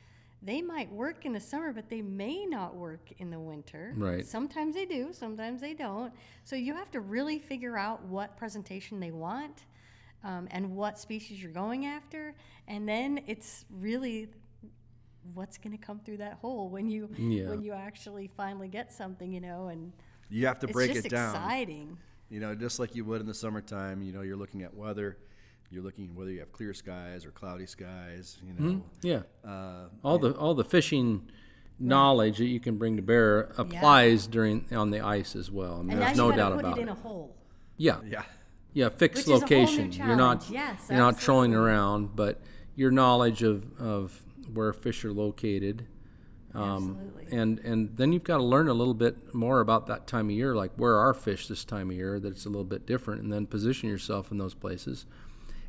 they 0.41 0.61
might 0.61 0.91
work 0.91 1.25
in 1.25 1.33
the 1.33 1.39
summer, 1.39 1.73
but 1.73 1.89
they 1.89 2.01
may 2.01 2.45
not 2.45 2.75
work 2.75 3.11
in 3.17 3.29
the 3.29 3.39
winter. 3.39 3.93
Right. 3.95 4.25
Sometimes 4.25 4.73
they 4.73 4.85
do, 4.85 5.09
sometimes 5.11 5.61
they 5.61 5.73
don't. 5.73 6.13
So 6.43 6.55
you 6.55 6.73
have 6.73 6.89
to 6.91 7.01
really 7.01 7.39
figure 7.39 7.77
out 7.77 8.03
what 8.05 8.37
presentation 8.37 8.99
they 8.99 9.11
want 9.11 9.65
um, 10.23 10.47
and 10.51 10.75
what 10.75 10.97
species 10.97 11.41
you're 11.41 11.51
going 11.51 11.85
after. 11.85 12.35
And 12.67 12.87
then 12.87 13.21
it's 13.27 13.65
really 13.69 14.29
what's 15.33 15.57
going 15.57 15.77
to 15.77 15.85
come 15.85 15.99
through 15.99 16.17
that 16.17 16.33
hole 16.33 16.69
when 16.69 16.89
you 16.89 17.09
yeah. 17.17 17.49
when 17.49 17.61
you 17.61 17.73
actually 17.73 18.29
finally 18.35 18.67
get 18.67 18.91
something, 18.91 19.31
you 19.31 19.41
know, 19.41 19.67
and 19.67 19.91
you 20.29 20.47
have 20.47 20.59
to 20.59 20.67
break 20.67 20.95
it 20.95 21.09
down. 21.09 21.35
Exciting. 21.35 21.97
You 22.29 22.39
know, 22.39 22.53
just 22.55 22.79
like 22.79 22.95
you 22.95 23.05
would 23.05 23.21
in 23.21 23.27
the 23.27 23.33
summertime. 23.33 24.03
You 24.03 24.11
know, 24.11 24.21
you're 24.21 24.37
looking 24.37 24.63
at 24.63 24.73
weather 24.75 25.17
you're 25.71 25.83
looking 25.83 26.15
whether 26.15 26.31
you 26.31 26.39
have 26.39 26.51
clear 26.51 26.73
skies 26.73 27.25
or 27.25 27.31
cloudy 27.31 27.65
skies. 27.65 28.37
You 28.45 28.53
know, 28.53 28.71
mm-hmm. 28.71 29.07
yeah. 29.07 29.21
Uh, 29.47 29.89
all 30.03 30.17
the 30.17 30.31
all 30.33 30.55
the 30.55 30.63
fishing 30.63 31.29
knowledge 31.79 32.37
that 32.37 32.47
you 32.47 32.59
can 32.59 32.77
bring 32.77 32.97
to 32.97 33.01
bear 33.01 33.51
applies 33.57 34.25
yeah. 34.25 34.31
during 34.31 34.65
on 34.71 34.91
the 34.91 35.01
ice 35.01 35.35
as 35.35 35.51
well. 35.51 35.75
I 35.75 35.81
mean, 35.81 35.91
and 35.91 36.01
there's 36.01 36.17
no 36.17 36.31
doubt 36.31 36.53
put 36.53 36.59
about 36.59 36.77
it. 36.77 36.81
In 36.81 36.89
a 36.89 36.95
hole. 36.95 37.35
Yeah. 37.77 37.97
Yeah. 38.05 38.23
Yeah, 38.71 38.89
fixed 38.89 39.27
Which 39.27 39.41
location. 39.41 39.91
You're 39.91 40.15
not 40.15 40.47
yes, 40.49 40.85
you're 40.89 40.99
not 40.99 41.19
trolling 41.19 41.55
around, 41.55 42.15
but 42.15 42.39
your 42.75 42.91
knowledge 42.91 43.41
of, 43.41 43.65
of 43.79 44.21
where 44.53 44.71
fish 44.73 45.03
are 45.03 45.11
located. 45.11 45.87
Um, 46.55 46.97
absolutely. 46.99 47.37
and 47.37 47.59
and 47.59 47.97
then 47.97 48.11
you've 48.11 48.23
got 48.23 48.37
to 48.37 48.43
learn 48.43 48.67
a 48.67 48.73
little 48.73 48.95
bit 48.95 49.35
more 49.35 49.59
about 49.59 49.87
that 49.87 50.07
time 50.07 50.29
of 50.29 50.35
year, 50.35 50.55
like 50.55 50.71
where 50.77 50.97
are 50.97 51.13
fish 51.13 51.47
this 51.47 51.63
time 51.63 51.91
of 51.91 51.95
year 51.95 52.19
that 52.19 52.29
it's 52.29 52.45
a 52.45 52.49
little 52.49 52.63
bit 52.63 52.87
different, 52.87 53.21
and 53.21 53.31
then 53.31 53.45
position 53.45 53.89
yourself 53.89 54.31
in 54.31 54.37
those 54.37 54.53
places. 54.55 55.05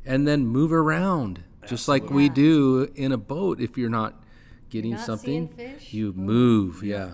And 0.03 0.27
then 0.27 0.47
move 0.47 0.73
around 0.73 1.43
just 1.67 1.87
like 1.87 2.09
we 2.09 2.27
do 2.27 2.91
in 2.95 3.11
a 3.11 3.17
boat. 3.17 3.61
If 3.61 3.77
you're 3.77 3.89
not 3.89 4.23
getting 4.71 4.91
you're 4.91 4.99
not 4.99 5.05
something 5.05 5.49
you 5.91 6.13
move, 6.13 6.75
move 6.77 6.83
yeah. 6.83 7.11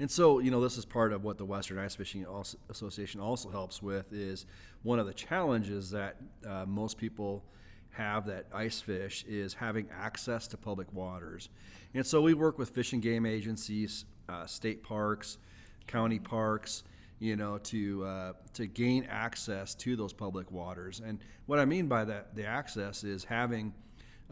And 0.00 0.10
so 0.10 0.40
you 0.40 0.50
know 0.50 0.60
this 0.60 0.76
is 0.76 0.84
part 0.84 1.12
of 1.12 1.22
what 1.22 1.38
the 1.38 1.44
western 1.44 1.78
ice 1.78 1.94
fishing 1.94 2.26
association 2.68 3.20
also 3.20 3.50
helps 3.50 3.80
with 3.80 4.12
is 4.12 4.44
one 4.82 4.98
of 4.98 5.06
the 5.06 5.14
challenges 5.14 5.90
that 5.90 6.16
uh, 6.46 6.64
most 6.66 6.98
people 6.98 7.44
have 7.96 8.26
that 8.26 8.46
ice 8.52 8.80
fish 8.80 9.24
is 9.26 9.54
having 9.54 9.88
access 9.90 10.46
to 10.46 10.56
public 10.56 10.92
waters 10.92 11.48
and 11.94 12.06
so 12.06 12.20
we 12.20 12.34
work 12.34 12.58
with 12.58 12.70
fish 12.70 12.92
and 12.92 13.02
game 13.02 13.26
agencies 13.26 14.04
uh, 14.28 14.46
state 14.46 14.82
parks 14.82 15.38
county 15.86 16.18
parks 16.18 16.82
you 17.18 17.36
know, 17.36 17.58
to 17.58 18.04
uh, 18.04 18.32
to 18.54 18.66
gain 18.66 19.06
access 19.08 19.74
to 19.74 19.96
those 19.96 20.12
public 20.12 20.50
waters. 20.50 21.00
And 21.04 21.18
what 21.46 21.58
I 21.58 21.64
mean 21.64 21.86
by 21.86 22.04
that, 22.04 22.34
the 22.34 22.44
access 22.44 23.04
is 23.04 23.24
having 23.24 23.72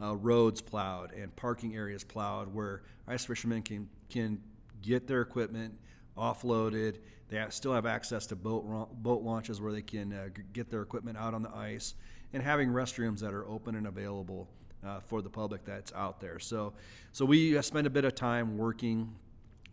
uh, 0.01 0.17
roads 0.17 0.61
plowed 0.61 1.13
and 1.13 1.35
parking 1.35 1.75
areas 1.75 2.05
plowed, 2.05 2.53
where 2.53 2.83
ice 3.09 3.25
fishermen 3.25 3.63
can 3.63 3.89
can 4.11 4.41
get 4.83 5.07
their 5.07 5.23
equipment 5.23 5.79
offloaded. 6.17 6.99
They 7.29 7.39
have, 7.39 7.55
still 7.55 7.73
have 7.73 7.87
access 7.87 8.27
to 8.27 8.37
boat 8.37 8.65
boat 9.03 9.23
launches 9.23 9.61
where 9.61 9.73
they 9.73 9.83
can 9.83 10.13
uh, 10.13 10.29
get 10.53 10.71
their 10.71 10.83
equipment 10.83 11.17
out 11.17 11.33
on 11.33 11.43
the 11.43 11.55
ice, 11.55 11.95
and 12.35 12.43
having 12.43 12.69
restrooms 12.69 13.21
that 13.21 13.33
are 13.33 13.47
open 13.49 13.77
and 13.77 13.87
available 13.87 14.49
uh, 14.85 15.01
for 15.01 15.23
the 15.23 15.31
public 15.31 15.65
that's 15.65 15.93
out 15.95 16.21
there. 16.21 16.39
So, 16.39 16.75
so 17.13 17.25
we 17.25 17.57
uh, 17.57 17.63
spend 17.63 17.87
a 17.87 17.91
bit 17.91 18.05
of 18.05 18.15
time 18.15 18.59
working, 18.59 19.15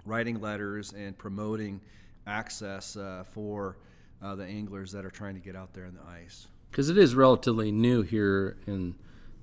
writing 0.06 0.40
letters, 0.40 0.94
and 0.94 1.18
promoting 1.18 1.82
access 2.28 2.96
uh, 2.96 3.24
for 3.34 3.78
uh, 4.22 4.36
the 4.36 4.46
anglers 4.46 4.92
that 4.92 5.04
are 5.04 5.10
trying 5.10 5.34
to 5.34 5.42
get 5.42 5.56
out 5.56 5.74
there 5.74 5.86
in 5.86 5.96
the 5.96 6.04
ice. 6.04 6.48
Because 6.70 6.90
it 6.90 6.98
is 6.98 7.16
relatively 7.16 7.72
new 7.72 8.04
here 8.04 8.58
in 8.68 8.96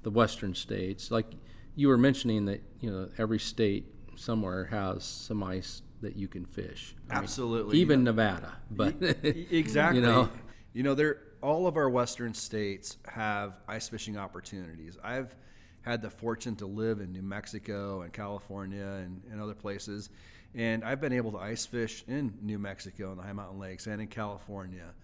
the 0.04 0.10
western 0.10 0.54
states. 0.54 1.10
Like 1.10 1.26
you 1.74 1.88
were 1.88 1.98
mentioning 1.98 2.46
that 2.46 2.62
you 2.80 2.90
know 2.90 3.08
every 3.18 3.40
state 3.40 3.86
somewhere 4.14 4.66
has 4.66 5.04
some 5.04 5.42
ice 5.42 5.82
that 6.00 6.16
you 6.16 6.28
can 6.28 6.46
fish. 6.46 6.94
I 7.10 7.16
Absolutely. 7.16 7.72
Mean, 7.72 7.80
even 7.82 8.04
Nevada, 8.04 8.52
but 8.70 8.94
exactly. 9.22 10.00
You 10.00 10.06
know, 10.06 10.30
you 10.72 10.84
know, 10.84 10.94
there 10.94 11.18
all 11.42 11.66
of 11.66 11.76
our 11.76 11.88
western 11.88 12.34
states 12.34 12.96
have 13.06 13.60
ice 13.66 13.88
fishing 13.88 14.16
opportunities. 14.16 14.96
I've 15.02 15.34
had 15.82 16.02
the 16.02 16.10
fortune 16.10 16.56
to 16.56 16.66
live 16.66 17.00
in 17.00 17.12
New 17.12 17.22
Mexico 17.22 18.02
and 18.02 18.12
California 18.12 19.00
and, 19.02 19.22
and 19.30 19.40
other 19.40 19.54
places 19.54 20.10
and 20.54 20.82
I've 20.82 21.00
been 21.00 21.12
able 21.12 21.32
to 21.32 21.38
ice 21.38 21.66
fish 21.66 22.04
in 22.08 22.34
New 22.42 22.58
Mexico 22.58 23.10
and 23.10 23.18
the 23.18 23.22
high 23.22 23.32
mountain 23.32 23.58
lakes 23.58 23.86
and 23.86 24.00
in 24.00 24.08
California, 24.08 24.94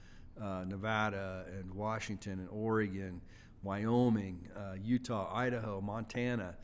uh, 0.41 0.65
Nevada, 0.67 1.45
and 1.59 1.73
Washington, 1.75 2.41
and 2.41 2.49
Oregon, 2.51 3.21
Wyoming, 3.63 4.49
uh, 4.57 4.75
Utah, 4.83 5.31
Idaho, 5.35 5.81
Montana. 5.81 6.57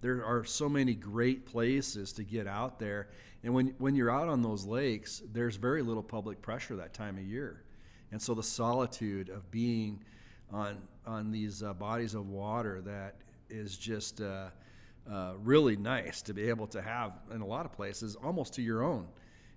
There 0.00 0.24
are 0.24 0.44
so 0.44 0.68
many 0.68 0.94
great 0.94 1.46
places 1.46 2.12
to 2.14 2.22
get 2.22 2.46
out 2.46 2.78
there. 2.78 3.08
And 3.42 3.52
when, 3.52 3.74
when 3.78 3.94
you're 3.96 4.10
out 4.10 4.28
on 4.28 4.42
those 4.42 4.64
lakes, 4.64 5.22
there's 5.32 5.56
very 5.56 5.82
little 5.82 6.02
public 6.02 6.40
pressure 6.40 6.76
that 6.76 6.94
time 6.94 7.18
of 7.18 7.24
year. 7.24 7.64
And 8.10 8.20
so 8.20 8.34
the 8.34 8.42
solitude 8.42 9.28
of 9.28 9.50
being 9.50 10.02
on, 10.52 10.78
on 11.06 11.30
these 11.30 11.62
uh, 11.62 11.74
bodies 11.74 12.14
of 12.14 12.28
water 12.28 12.80
that 12.82 13.16
is 13.50 13.76
just 13.76 14.20
uh, 14.20 14.48
uh, 15.10 15.32
really 15.42 15.76
nice 15.76 16.22
to 16.22 16.34
be 16.34 16.48
able 16.48 16.66
to 16.68 16.82
have 16.82 17.12
in 17.34 17.40
a 17.40 17.46
lot 17.46 17.64
of 17.64 17.72
places 17.72 18.16
almost 18.22 18.54
to 18.54 18.62
your 18.62 18.82
own, 18.82 19.06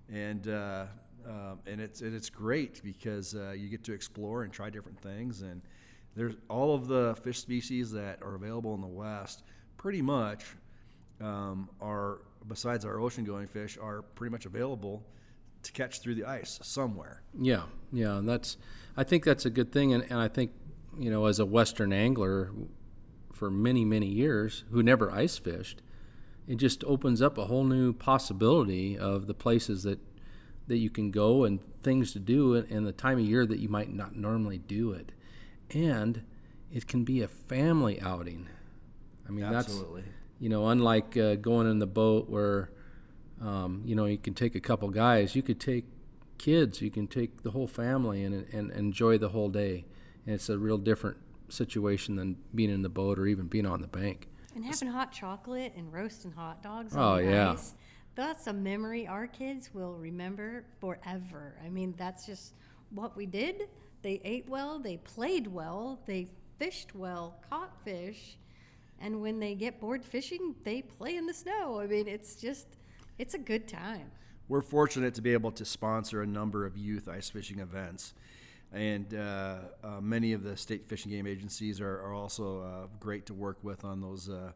and 0.09 0.47
uh, 0.47 0.85
uh, 1.27 1.55
and 1.67 1.81
it's 1.81 2.01
and 2.01 2.15
it's 2.15 2.29
great 2.29 2.81
because 2.83 3.35
uh, 3.35 3.51
you 3.51 3.67
get 3.67 3.83
to 3.83 3.93
explore 3.93 4.43
and 4.43 4.53
try 4.53 4.69
different 4.69 4.99
things. 5.01 5.41
And 5.41 5.61
there's 6.15 6.35
all 6.49 6.73
of 6.73 6.87
the 6.87 7.15
fish 7.21 7.39
species 7.39 7.91
that 7.91 8.21
are 8.21 8.35
available 8.35 8.73
in 8.75 8.81
the 8.81 8.87
West, 8.87 9.43
pretty 9.77 10.01
much 10.01 10.45
um, 11.19 11.69
are 11.81 12.19
besides 12.47 12.85
our 12.85 12.99
ocean-going 12.99 13.47
fish, 13.47 13.77
are 13.81 14.01
pretty 14.01 14.31
much 14.31 14.45
available 14.45 15.03
to 15.63 15.71
catch 15.71 15.99
through 15.99 16.15
the 16.15 16.25
ice 16.25 16.59
somewhere. 16.61 17.21
Yeah, 17.39 17.63
yeah, 17.91 18.17
and 18.17 18.27
that's. 18.27 18.57
I 18.97 19.03
think 19.03 19.23
that's 19.23 19.45
a 19.45 19.49
good 19.49 19.71
thing, 19.71 19.93
and, 19.93 20.03
and 20.03 20.19
I 20.19 20.27
think 20.27 20.51
you 20.99 21.09
know, 21.09 21.25
as 21.25 21.39
a 21.39 21.45
Western 21.45 21.93
angler 21.93 22.51
for 23.31 23.49
many 23.49 23.85
many 23.85 24.07
years, 24.07 24.63
who 24.71 24.83
never 24.83 25.11
ice 25.11 25.37
fished, 25.37 25.81
it 26.47 26.55
just 26.55 26.83
opens 26.83 27.21
up 27.21 27.37
a 27.37 27.45
whole 27.45 27.63
new 27.63 27.93
possibility 27.93 28.97
of 28.97 29.27
the 29.27 29.33
places 29.33 29.83
that 29.83 29.99
that 30.67 30.77
you 30.77 30.89
can 30.89 31.11
go 31.11 31.43
and 31.43 31.59
things 31.81 32.13
to 32.13 32.19
do 32.19 32.55
and 32.55 32.85
the 32.85 32.91
time 32.91 33.17
of 33.17 33.25
year 33.25 33.45
that 33.45 33.59
you 33.59 33.67
might 33.67 33.91
not 33.91 34.15
normally 34.15 34.57
do 34.57 34.91
it, 34.91 35.11
and 35.71 36.23
it 36.71 36.87
can 36.87 37.03
be 37.03 37.21
a 37.21 37.27
family 37.27 37.99
outing. 38.01 38.47
I 39.27 39.31
mean, 39.31 39.49
that's 39.49 39.67
Absolutely. 39.67 40.01
that's 40.01 40.13
you 40.39 40.49
know, 40.49 40.67
unlike 40.69 41.15
uh, 41.15 41.35
going 41.35 41.69
in 41.69 41.79
the 41.79 41.87
boat 41.87 42.29
where 42.29 42.71
um, 43.41 43.81
you 43.85 43.95
know 43.95 44.05
you 44.05 44.17
can 44.17 44.33
take 44.33 44.55
a 44.55 44.59
couple 44.59 44.89
guys, 44.89 45.35
you 45.35 45.41
could 45.41 45.59
take 45.59 45.85
kids, 46.37 46.81
you 46.81 46.91
can 46.91 47.07
take 47.07 47.43
the 47.43 47.51
whole 47.51 47.67
family 47.67 48.23
and, 48.23 48.45
and 48.53 48.71
enjoy 48.71 49.17
the 49.17 49.29
whole 49.29 49.49
day, 49.49 49.85
and 50.25 50.35
it's 50.35 50.49
a 50.49 50.57
real 50.57 50.77
different 50.77 51.17
situation 51.49 52.15
than 52.15 52.37
being 52.55 52.69
in 52.69 52.81
the 52.81 52.89
boat 52.89 53.19
or 53.19 53.27
even 53.27 53.47
being 53.47 53.65
on 53.65 53.81
the 53.81 53.87
bank. 53.87 54.27
And 54.55 54.65
having 54.65 54.87
hot 54.89 55.11
chocolate 55.11 55.73
and 55.77 55.91
roasting 55.93 56.31
hot 56.31 56.61
dogs 56.63 56.93
Oh, 56.95 57.17
yeah. 57.17 57.53
ice. 57.53 57.73
That's 58.15 58.47
a 58.47 58.53
memory 58.53 59.07
our 59.07 59.27
kids 59.27 59.69
will 59.73 59.93
remember 59.93 60.65
forever. 60.79 61.55
I 61.65 61.69
mean, 61.69 61.93
that's 61.97 62.25
just 62.25 62.53
what 62.89 63.15
we 63.15 63.25
did. 63.25 63.69
They 64.01 64.19
ate 64.25 64.49
well, 64.49 64.79
they 64.79 64.97
played 64.97 65.47
well, 65.47 65.99
they 66.05 66.27
fished 66.59 66.93
well, 66.95 67.39
caught 67.49 67.77
fish, 67.85 68.37
and 68.99 69.21
when 69.21 69.39
they 69.39 69.55
get 69.55 69.79
bored 69.79 70.03
fishing, 70.03 70.55
they 70.63 70.81
play 70.81 71.15
in 71.15 71.25
the 71.25 71.33
snow. 71.33 71.79
I 71.79 71.87
mean, 71.87 72.07
it's 72.07 72.35
just, 72.35 72.67
it's 73.21 73.35
a 73.35 73.37
good 73.37 73.67
time. 73.67 74.09
We're 74.47 74.63
fortunate 74.63 75.13
to 75.13 75.21
be 75.21 75.33
able 75.33 75.51
to 75.51 75.63
sponsor 75.63 76.23
a 76.23 76.25
number 76.25 76.65
of 76.65 76.75
youth 76.75 77.07
ice 77.07 77.29
fishing 77.29 77.59
events. 77.59 78.15
And 78.73 79.13
uh, 79.13 79.57
uh, 79.83 80.01
many 80.01 80.33
of 80.33 80.43
the 80.43 80.57
state 80.57 80.89
fish 80.89 81.05
and 81.05 81.13
game 81.13 81.27
agencies 81.27 81.79
are, 81.79 82.01
are 82.01 82.13
also 82.13 82.61
uh, 82.61 82.87
great 82.99 83.27
to 83.27 83.35
work 83.35 83.59
with 83.61 83.85
on 83.85 84.01
those 84.01 84.27
uh, 84.27 84.51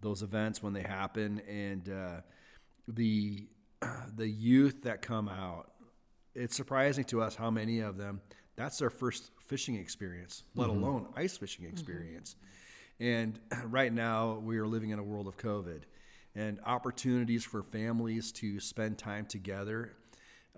those 0.00 0.22
events 0.22 0.60
when 0.60 0.72
they 0.72 0.82
happen. 0.82 1.40
And 1.48 1.88
uh, 1.88 2.20
the 2.88 3.46
the 4.16 4.28
youth 4.28 4.82
that 4.82 5.00
come 5.00 5.28
out, 5.28 5.70
it's 6.34 6.56
surprising 6.56 7.04
to 7.04 7.22
us 7.22 7.36
how 7.36 7.50
many 7.50 7.78
of 7.78 7.96
them 7.96 8.20
that's 8.56 8.78
their 8.78 8.90
first 8.90 9.30
fishing 9.46 9.76
experience, 9.76 10.42
let 10.56 10.68
alone 10.68 11.06
ice 11.16 11.36
fishing 11.36 11.64
experience. 11.66 12.34
And 12.98 13.38
right 13.66 13.92
now, 13.92 14.40
we 14.42 14.58
are 14.58 14.66
living 14.66 14.90
in 14.90 14.98
a 14.98 15.02
world 15.02 15.28
of 15.28 15.36
COVID, 15.36 15.82
and 16.34 16.58
opportunities 16.66 17.44
for 17.44 17.62
families 17.62 18.32
to 18.32 18.60
spend 18.60 18.98
time 18.98 19.26
together 19.26 19.92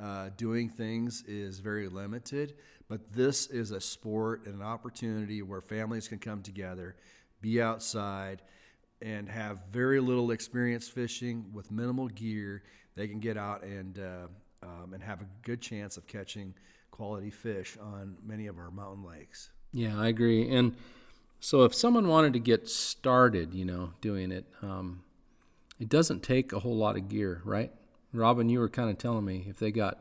uh, 0.00 0.30
doing 0.36 0.68
things 0.68 1.22
is 1.26 1.58
very 1.58 1.88
limited. 1.88 2.54
But 2.88 3.12
this 3.12 3.46
is 3.48 3.70
a 3.70 3.80
sport 3.80 4.46
and 4.46 4.54
an 4.56 4.62
opportunity 4.62 5.42
where 5.42 5.60
families 5.60 6.06
can 6.08 6.18
come 6.18 6.42
together, 6.42 6.96
be 7.40 7.60
outside, 7.60 8.42
and 9.02 9.28
have 9.28 9.60
very 9.72 10.00
little 10.00 10.30
experience 10.30 10.88
fishing 10.88 11.46
with 11.52 11.70
minimal 11.70 12.08
gear. 12.08 12.62
They 12.94 13.08
can 13.08 13.20
get 13.20 13.36
out 13.36 13.62
and 13.62 13.98
uh, 13.98 14.26
um, 14.62 14.94
and 14.94 15.02
have 15.02 15.20
a 15.20 15.26
good 15.42 15.60
chance 15.60 15.96
of 15.96 16.06
catching 16.06 16.54
quality 16.90 17.30
fish 17.30 17.76
on 17.80 18.16
many 18.24 18.46
of 18.46 18.58
our 18.58 18.70
mountain 18.70 19.04
lakes. 19.04 19.50
Yeah, 19.72 19.98
I 19.98 20.08
agree. 20.08 20.50
And 20.54 20.74
so, 21.40 21.64
if 21.64 21.74
someone 21.74 22.08
wanted 22.08 22.32
to 22.34 22.38
get 22.38 22.68
started, 22.68 23.52
you 23.52 23.64
know, 23.64 23.92
doing 24.00 24.32
it, 24.32 24.46
um, 24.62 25.02
it 25.78 25.88
doesn't 25.88 26.22
take 26.22 26.52
a 26.52 26.60
whole 26.60 26.76
lot 26.76 26.96
of 26.96 27.08
gear, 27.08 27.42
right? 27.44 27.72
Robin, 28.12 28.48
you 28.48 28.58
were 28.58 28.68
kind 28.68 28.90
of 28.90 28.98
telling 28.98 29.24
me 29.24 29.46
if 29.48 29.58
they 29.58 29.70
got 29.70 29.98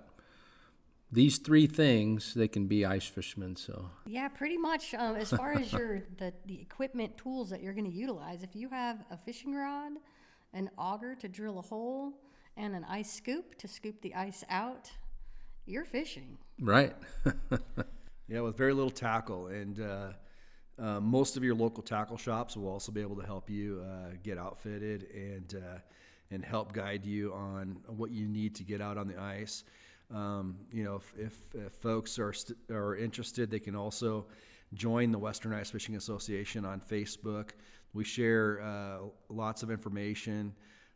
these 1.12 1.38
three 1.38 1.68
things, 1.68 2.34
they 2.34 2.48
can 2.48 2.68
be 2.68 2.86
ice 2.86 3.06
fishermen. 3.06 3.56
So, 3.56 3.90
Yeah, 4.06 4.28
pretty 4.28 4.58
much. 4.58 4.94
Um, 4.94 5.16
as 5.16 5.32
far 5.32 5.54
as 5.54 5.72
your 5.72 6.04
the, 6.18 6.34
the 6.46 6.62
equipment 6.62 7.18
tools 7.18 7.50
that 7.50 7.62
you're 7.62 7.74
going 7.74 7.90
to 7.90 7.96
utilize, 7.96 8.44
if 8.44 8.56
you 8.56 8.70
have 8.70 9.04
a 9.12 9.18
fishing 9.18 9.54
rod, 9.54 9.94
an 10.54 10.70
auger 10.78 11.16
to 11.16 11.28
drill 11.28 11.60
a 11.60 11.62
hole, 11.62 12.14
and 12.58 12.76
an 12.76 12.86
ice 12.86 13.12
scoop 13.12 13.56
to 13.58 13.68
scoop 13.68 14.02
the 14.02 14.16
ice 14.16 14.44
out, 14.50 14.90
you're 15.66 15.86
fishing. 15.86 16.38
right? 16.60 16.96
Yeah, 18.28 18.42
with 18.42 18.58
very 18.58 18.74
little 18.74 18.90
tackle, 18.90 19.48
and 19.48 19.80
uh, 19.80 20.08
uh, 20.78 21.00
most 21.00 21.38
of 21.38 21.44
your 21.44 21.56
local 21.56 21.82
tackle 21.82 22.18
shops 22.18 22.58
will 22.58 22.70
also 22.70 22.92
be 22.92 23.02
able 23.02 23.16
to 23.16 23.26
help 23.26 23.50
you 23.50 23.84
uh, 23.86 24.16
get 24.24 24.38
outfitted 24.38 25.08
and 25.14 25.56
uh, 25.56 25.78
and 26.32 26.44
help 26.44 26.74
guide 26.74 27.06
you 27.06 27.32
on 27.34 27.78
what 27.88 28.12
you 28.12 28.28
need 28.28 28.56
to 28.56 28.64
get 28.64 28.82
out 28.82 28.98
on 28.98 29.08
the 29.08 29.20
ice. 29.20 29.64
Um, 30.14 30.58
you 30.72 30.84
know, 30.84 30.96
if, 30.96 31.14
if, 31.18 31.34
if 31.54 31.72
folks 31.74 32.20
are 32.20 32.34
st- 32.34 32.58
are 32.72 32.96
interested, 32.96 33.50
they 33.50 33.60
can 33.60 33.76
also 33.76 34.26
join 34.74 35.12
the 35.12 35.20
Western 35.20 35.54
Ice 35.54 35.70
Fishing 35.70 35.96
Association 35.96 36.66
on 36.66 36.82
Facebook. 36.82 37.52
We 37.94 38.04
share 38.04 38.62
uh, 38.62 38.98
lots 39.30 39.64
of 39.64 39.72
information 39.72 40.54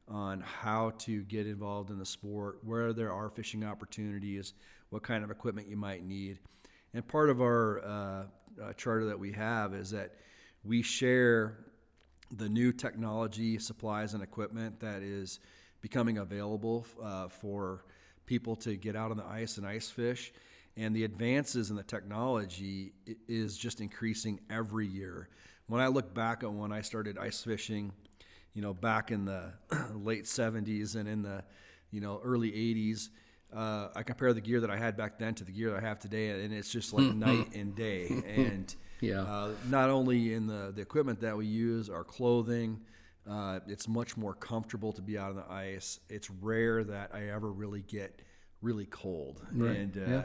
on 0.07 0.41
how 0.41 0.91
to 0.97 1.21
get 1.23 1.47
involved 1.47 1.91
in 1.91 1.99
the 1.99 2.05
sport, 2.05 2.59
where 2.63 2.93
there 2.93 3.13
are 3.13 3.29
fishing 3.29 3.63
opportunities, 3.63 4.53
what 4.89 5.03
kind 5.03 5.23
of 5.23 5.31
equipment 5.31 5.67
you 5.67 5.77
might 5.77 6.03
need. 6.03 6.39
And 6.93 7.07
part 7.07 7.29
of 7.29 7.41
our 7.41 7.79
uh, 7.85 8.23
uh, 8.61 8.73
charter 8.73 9.05
that 9.05 9.19
we 9.19 9.31
have 9.33 9.73
is 9.73 9.91
that 9.91 10.15
we 10.63 10.81
share 10.81 11.57
the 12.31 12.49
new 12.49 12.71
technology, 12.71 13.57
supplies, 13.57 14.13
and 14.13 14.21
equipment 14.21 14.79
that 14.79 15.01
is 15.01 15.39
becoming 15.81 16.17
available 16.17 16.85
uh, 17.01 17.27
for 17.27 17.85
people 18.25 18.55
to 18.55 18.75
get 18.75 18.95
out 18.95 19.11
on 19.11 19.17
the 19.17 19.25
ice 19.25 19.57
and 19.57 19.65
ice 19.65 19.89
fish. 19.89 20.31
And 20.77 20.95
the 20.95 21.03
advances 21.03 21.71
in 21.71 21.75
the 21.75 21.83
technology 21.83 22.93
is 23.27 23.57
just 23.57 23.81
increasing 23.81 24.39
every 24.49 24.87
year. 24.87 25.29
When 25.67 25.81
I 25.81 25.87
look 25.87 26.13
back 26.13 26.43
on 26.43 26.57
when 26.57 26.71
I 26.71 26.81
started 26.81 27.17
ice 27.17 27.43
fishing, 27.43 27.91
you 28.53 28.61
know, 28.61 28.73
back 28.73 29.11
in 29.11 29.25
the 29.25 29.53
late 29.93 30.25
70s 30.25 30.95
and 30.95 31.07
in 31.07 31.21
the, 31.21 31.43
you 31.91 32.01
know, 32.01 32.21
early 32.23 32.51
80s, 32.51 33.09
uh, 33.55 33.87
I 33.95 34.03
compare 34.03 34.33
the 34.33 34.41
gear 34.41 34.59
that 34.61 34.69
I 34.69 34.77
had 34.77 34.95
back 34.95 35.17
then 35.17 35.33
to 35.35 35.43
the 35.43 35.51
gear 35.51 35.71
that 35.71 35.83
I 35.83 35.87
have 35.87 35.99
today, 35.99 36.29
and 36.43 36.53
it's 36.53 36.71
just 36.71 36.93
like 36.93 37.03
night 37.09 37.49
and 37.53 37.75
day. 37.75 38.21
And 38.27 38.75
Yeah. 39.01 39.21
uh, 39.21 39.49
not 39.69 39.89
only 39.89 40.33
in 40.33 40.47
the, 40.47 40.71
the 40.75 40.81
equipment 40.81 41.21
that 41.21 41.35
we 41.35 41.45
use, 41.45 41.89
our 41.89 42.03
clothing, 42.03 42.79
uh, 43.29 43.59
it's 43.67 43.87
much 43.87 44.17
more 44.17 44.33
comfortable 44.33 44.91
to 44.93 45.01
be 45.01 45.17
out 45.17 45.29
on 45.31 45.35
the 45.37 45.51
ice. 45.51 45.99
It's 46.09 46.29
rare 46.29 46.83
that 46.83 47.11
I 47.13 47.29
ever 47.29 47.51
really 47.51 47.81
get 47.81 48.21
really 48.61 48.85
cold. 48.85 49.41
And 49.51 49.97
uh, 49.97 49.99
Yeah. 49.99 50.23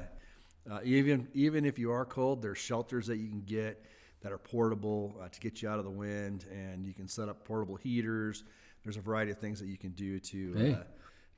uh, 0.71 0.81
even 0.85 1.29
even 1.35 1.65
if 1.65 1.79
you 1.79 1.93
are 1.93 2.05
cold, 2.05 2.43
there's 2.43 2.59
shelters 2.59 3.07
that 3.07 3.17
you 3.19 3.29
can 3.29 3.43
get 3.43 3.85
that 4.23 4.33
are 4.33 4.39
portable 4.39 5.15
uh, 5.23 5.29
to 5.29 5.41
get 5.41 5.61
you 5.63 5.69
out 5.69 5.79
of 5.79 5.85
the 5.85 5.91
wind, 5.91 6.47
and 6.51 6.85
you 6.87 6.95
can 6.95 7.07
set 7.07 7.29
up 7.29 7.45
portable 7.45 7.77
heaters. 7.77 8.45
There's 8.83 8.97
a 8.97 9.01
variety 9.03 9.31
of 9.33 9.39
things 9.39 9.61
that 9.61 9.67
you 9.69 9.77
can 9.79 9.91
do 9.93 10.19
to 10.21 10.53
Hey. 10.57 10.77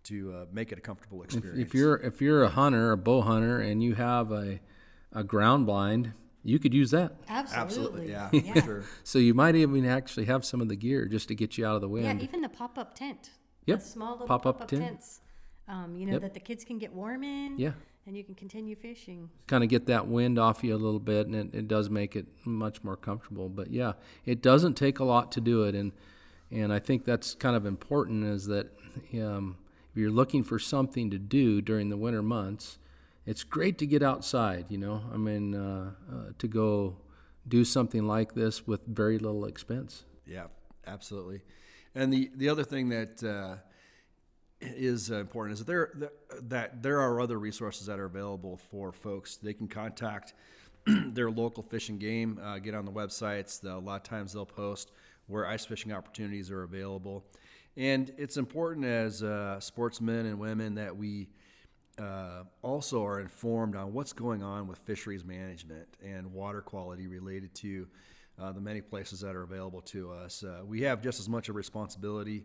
To 0.09 0.33
uh, 0.33 0.45
make 0.53 0.73
it 0.73 0.79
a 0.79 0.81
comfortable 0.81 1.23
experience. 1.23 1.61
if 1.61 1.75
you're 1.75 1.97
if 1.97 2.21
you're 2.21 2.43
a 2.43 2.49
hunter, 2.51 2.93
a 2.93 2.97
bow 2.97 3.21
hunter, 3.23 3.61
and 3.61 3.83
you 3.83 3.95
have 3.95 4.33
a 4.33 4.61
a 5.13 5.23
ground 5.25 5.67
blind, 5.67 6.13
you 6.43 6.59
could 6.59 6.75
use 6.75 6.91
that. 6.91 7.15
Absolutely. 7.29 8.13
Absolutely, 8.13 8.43
yeah, 8.47 8.55
for 8.55 8.61
sure. 8.63 8.85
So 9.05 9.19
you 9.19 9.35
might 9.35 9.55
even 9.55 9.85
actually 9.87 10.27
have 10.27 10.45
some 10.45 10.61
of 10.61 10.69
the 10.69 10.77
gear 10.77 11.07
just 11.07 11.29
to 11.29 11.35
get 11.35 11.57
you 11.57 11.67
out 11.67 11.75
of 11.77 11.81
the 11.81 11.89
way. 11.89 12.03
Yeah, 12.03 12.19
even 12.21 12.41
the 12.43 12.49
pop 12.49 12.77
up 12.79 12.95
tent. 12.95 13.31
Yep, 13.67 13.79
The 13.81 13.85
small 13.85 14.13
little 14.13 14.27
pop-up 14.29 14.55
pop 14.59 14.63
up 14.63 14.69
tent. 14.69 14.83
tents. 14.83 15.21
Um, 15.69 15.97
you 15.97 16.07
know, 16.07 16.13
Yep. 16.13 16.23
that 16.23 16.35
the 16.35 16.41
kids 16.41 16.65
can 16.65 16.79
get 16.79 16.93
warm 16.93 17.25
in. 17.25 17.59
Yeah. 17.59 17.73
And 18.07 18.17
you 18.17 18.23
can 18.23 18.37
continue 18.37 18.77
fishing. 18.77 19.31
kind 19.49 19.65
of 19.65 19.71
get 19.71 19.87
that 19.87 20.07
wind 20.07 20.39
off 20.39 20.63
you 20.63 20.73
a 20.73 20.79
little 20.79 21.01
bit, 21.01 21.27
and 21.27 21.35
it, 21.35 21.53
it 21.53 21.67
does 21.67 21.91
make 21.91 22.15
it 22.15 22.27
much 22.45 22.85
more 22.85 22.97
comfortable. 22.97 23.49
But 23.49 23.73
yeah, 23.73 23.95
it 24.25 24.41
doesn't 24.43 24.75
take 24.75 25.01
a 25.01 25.05
lot 25.05 25.33
to 25.33 25.41
do 25.41 25.65
it, 25.65 25.75
and 25.75 25.91
and 26.53 26.73
I 26.73 26.79
think 26.79 27.05
that's 27.05 27.35
kind 27.35 27.57
of 27.57 27.67
important 27.67 28.23
is 28.25 28.47
that 28.47 28.69
um, 29.21 29.57
if 29.97 30.01
you're 30.01 30.11
looking 30.11 30.45
for 30.45 30.59
something 30.59 31.11
to 31.11 31.19
do 31.19 31.63
during 31.63 31.89
the 31.89 31.97
winter 31.97 32.21
months, 32.21 32.77
it's 33.25 33.43
great 33.43 33.79
to 33.79 33.87
get 33.87 34.03
outside. 34.03 34.67
You 34.69 34.77
know, 34.77 35.01
I 35.11 35.17
mean, 35.17 35.55
uh, 35.55 35.93
uh, 36.13 36.33
to 36.37 36.47
go 36.47 36.99
do 37.49 37.65
something 37.65 38.07
like 38.07 38.35
this 38.35 38.67
with 38.67 38.87
very 38.87 39.19
little 39.19 39.47
expense. 39.47 40.05
Yeah, 40.27 40.49
absolutely. 40.87 41.41
And 41.95 42.13
the 42.13 42.31
the 42.37 42.51
other 42.51 42.63
thing 42.63 42.91
that 42.91 43.25
uh, 43.25 43.57
is 44.61 45.09
important 45.09 45.55
is 45.55 45.61
that 45.61 45.67
there 45.67 46.11
that 46.43 46.83
there 46.83 47.01
are 47.01 47.19
other 47.19 47.39
resources 47.39 47.87
that 47.87 47.99
are 47.99 48.05
available 48.05 48.59
for 48.71 48.93
folks. 48.93 49.37
They 49.37 49.55
can 49.55 49.67
contact 49.67 50.35
their 50.87 51.31
local 51.31 51.63
fish 51.63 51.89
and 51.89 51.99
game, 51.99 52.39
uh, 52.45 52.59
get 52.59 52.75
on 52.75 52.85
the 52.85 52.93
websites. 52.93 53.65
A 53.65 53.79
lot 53.79 53.97
of 53.97 54.03
times 54.03 54.35
they'll 54.35 54.45
post 54.45 54.91
where 55.27 55.47
ice 55.47 55.65
fishing 55.65 55.91
opportunities 55.91 56.51
are 56.51 56.65
available. 56.65 57.25
And 57.77 58.11
it's 58.17 58.39
important 58.39 58.87
as 58.87 59.23
uh, 59.23 59.61
sportsmen 59.61 60.27
and 60.27 60.39
women 60.39 60.77
that 60.77 60.97
we 60.97 61.29
uh, 61.99 62.45
also 62.63 63.05
are 63.05 63.21
informed 63.21 63.77
on 63.77 63.93
what's 63.93 64.15
going 64.15 64.43
on 64.43 64.67
with 64.67 64.79
fisheries 64.79 65.25
management 65.25 65.87
and 66.03 66.33
water 66.33 66.63
quality 66.63 67.07
related 67.07 67.55
to 67.57 67.87
uh, 68.39 68.53
the 68.53 68.61
many 68.61 68.81
places 68.81 69.21
that 69.21 69.35
are 69.35 69.43
available 69.43 69.83
to 69.83 70.11
us. 70.11 70.43
Uh, 70.43 70.63
we 70.65 70.83
have 70.83 71.03
just 71.03 71.21
as 71.21 71.29
much 71.29 71.49
a 71.49 71.53
responsibility 71.53 72.45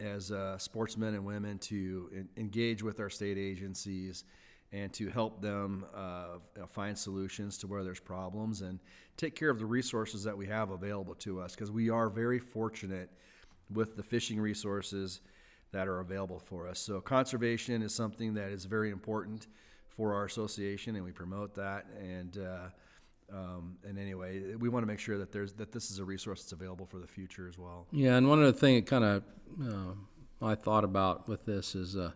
as 0.00 0.32
uh, 0.32 0.58
sportsmen 0.58 1.14
and 1.14 1.24
women 1.24 1.58
to 1.58 2.10
in- 2.12 2.28
engage 2.36 2.82
with 2.82 2.98
our 3.00 3.10
state 3.10 3.38
agencies 3.38 4.24
and 4.72 4.92
to 4.92 5.08
help 5.08 5.40
them 5.40 5.84
uh, 5.94 6.38
find 6.68 6.96
solutions 6.96 7.58
to 7.58 7.66
where 7.66 7.82
there's 7.82 7.98
problems 8.00 8.62
and 8.62 8.78
take 9.16 9.34
care 9.34 9.50
of 9.50 9.58
the 9.58 9.66
resources 9.66 10.22
that 10.22 10.36
we 10.36 10.46
have 10.46 10.70
available 10.70 11.14
to 11.14 11.40
us 11.40 11.54
because 11.54 11.70
we 11.72 11.90
are 11.90 12.08
very 12.08 12.38
fortunate 12.38 13.10
with 13.72 13.96
the 13.96 14.02
fishing 14.02 14.40
resources 14.40 15.20
that 15.72 15.86
are 15.86 16.00
available 16.00 16.38
for 16.38 16.66
us. 16.66 16.78
So 16.78 17.00
conservation 17.00 17.82
is 17.82 17.94
something 17.94 18.34
that 18.34 18.50
is 18.50 18.64
very 18.64 18.90
important 18.90 19.46
for 19.88 20.14
our 20.14 20.24
association, 20.24 20.96
and 20.96 21.04
we 21.04 21.12
promote 21.12 21.54
that. 21.54 21.86
And 22.00 22.38
uh, 22.38 22.68
um, 23.32 23.76
and 23.86 23.98
anyway, 23.98 24.54
we 24.56 24.68
want 24.68 24.82
to 24.82 24.86
make 24.86 24.98
sure 24.98 25.18
that 25.18 25.30
there's 25.30 25.52
that 25.54 25.72
this 25.72 25.90
is 25.90 25.98
a 25.98 26.04
resource 26.04 26.42
that's 26.42 26.52
available 26.52 26.86
for 26.86 26.98
the 26.98 27.06
future 27.06 27.48
as 27.48 27.58
well. 27.58 27.86
Yeah, 27.92 28.16
and 28.16 28.28
one 28.28 28.42
other 28.42 28.52
thing 28.52 28.76
that 28.76 28.86
kind 28.86 29.04
of 29.04 29.22
uh, 29.62 29.92
I 30.42 30.54
thought 30.54 30.84
about 30.84 31.28
with 31.28 31.44
this 31.44 31.74
is, 31.74 31.96
uh, 31.96 32.12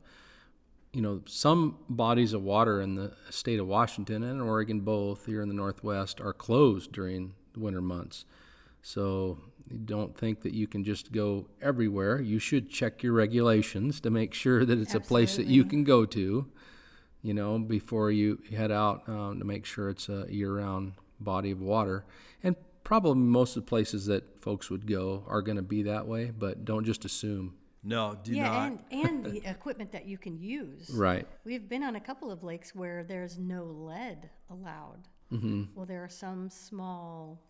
you 0.93 1.03
know, 1.03 1.23
some 1.27 1.79
bodies 1.89 2.33
of 2.33 2.43
water 2.43 2.81
in 2.81 2.95
the 2.95 3.13
state 3.31 3.61
of 3.61 3.67
Washington 3.67 4.23
and 4.23 4.41
Oregon, 4.41 4.81
both 4.81 5.27
here 5.27 5.43
in 5.43 5.49
the 5.49 5.55
Northwest, 5.55 6.21
are 6.21 6.33
closed 6.33 6.93
during 6.93 7.35
the 7.53 7.61
winter 7.61 7.83
months. 7.83 8.25
So 8.83 9.39
don't 9.85 10.17
think 10.17 10.43
that 10.43 10.53
you 10.53 10.67
can 10.67 10.85
just 10.85 11.13
go 11.13 11.47
everywhere. 11.61 12.21
You 12.21 12.39
should 12.39 12.71
check 12.71 13.03
your 13.03 13.13
regulations 13.13 14.01
to 14.01 14.11
make 14.11 14.35
sure 14.35 14.65
that 14.65 14.79
it's 14.79 14.95
a 14.95 15.01
place 15.01 15.37
that 15.37 15.47
you 15.47 15.65
can 15.65 15.85
go 15.85 16.05
to, 16.07 16.47
you 17.23 17.35
know, 17.35 17.59
before 17.59 18.11
you 18.11 18.41
head 18.55 18.71
out 18.71 19.09
um, 19.09 19.39
to 19.39 19.45
make 19.45 19.65
sure 19.65 19.89
it's 19.89 20.09
a 20.09 20.27
year 20.29 20.59
round 20.59 20.95
body 21.19 21.51
of 21.51 21.61
water. 21.61 22.05
And 22.43 22.57
probably 22.85 23.15
most 23.15 23.57
of 23.57 23.65
the 23.65 23.69
places 23.69 24.07
that 24.07 24.39
folks 24.41 24.71
would 24.71 24.87
go 24.87 25.25
are 25.27 25.43
going 25.43 25.57
to 25.57 25.63
be 25.63 25.83
that 25.85 26.07
way, 26.07 26.31
but 26.31 26.65
don't 26.65 26.85
just 26.85 27.05
assume. 27.05 27.55
No, 27.83 28.17
do 28.23 28.33
yeah, 28.33 28.49
not. 28.49 28.73
and 28.91 29.07
and 29.07 29.25
the 29.25 29.43
equipment 29.51 29.93
that 29.93 30.07
you 30.07 30.17
can 30.17 30.39
use. 30.39 30.91
Right. 30.91 31.27
We've 31.45 31.69
been 31.69 31.83
on 31.83 31.97
a 31.97 32.01
couple 32.01 32.31
of 32.31 32.43
lakes 32.43 32.75
where 32.75 33.05
there's 33.05 33.39
no 33.39 33.65
lead 33.65 34.31
allowed. 34.49 35.09
Mm-hmm. 35.33 35.65
Well, 35.75 35.85
there 35.85 36.03
are 36.03 36.09
some 36.09 36.49
small 36.49 37.43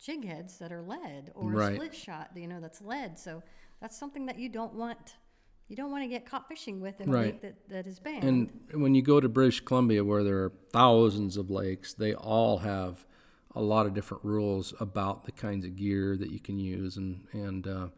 jig 0.00 0.24
heads 0.24 0.58
that 0.58 0.72
are 0.72 0.82
lead 0.82 1.30
or 1.34 1.52
Right. 1.52 1.72
a 1.72 1.74
split 1.74 1.94
shot, 1.94 2.30
you 2.34 2.48
know, 2.48 2.60
that's 2.60 2.80
lead. 2.80 3.18
So 3.18 3.42
that's 3.80 3.96
something 3.98 4.26
that 4.26 4.38
you 4.38 4.48
don't 4.48 4.74
want. 4.74 5.16
You 5.68 5.76
don't 5.76 5.90
want 5.90 6.02
to 6.02 6.08
get 6.08 6.26
caught 6.26 6.48
fishing 6.48 6.80
with 6.80 7.00
in 7.00 7.08
a 7.08 7.12
Right. 7.12 7.24
lake 7.26 7.42
that, 7.42 7.68
that 7.68 7.86
is 7.86 8.00
banned. 8.00 8.24
And 8.24 8.50
when 8.82 8.94
you 8.94 9.02
go 9.02 9.20
to 9.20 9.28
British 9.28 9.60
Columbia, 9.60 10.02
where 10.04 10.24
there 10.24 10.44
are 10.44 10.52
thousands 10.72 11.36
of 11.36 11.48
lakes, 11.50 11.94
they 11.94 12.12
all 12.14 12.58
have 12.58 13.06
a 13.54 13.60
lot 13.62 13.86
of 13.86 13.94
different 13.94 14.24
rules 14.24 14.74
about 14.80 15.24
the 15.24 15.32
kinds 15.32 15.64
of 15.64 15.76
gear 15.76 16.16
that 16.16 16.30
you 16.30 16.40
can 16.40 16.58
use, 16.58 16.96
and 16.96 17.26
and 17.32 17.66
uh, 17.66 17.88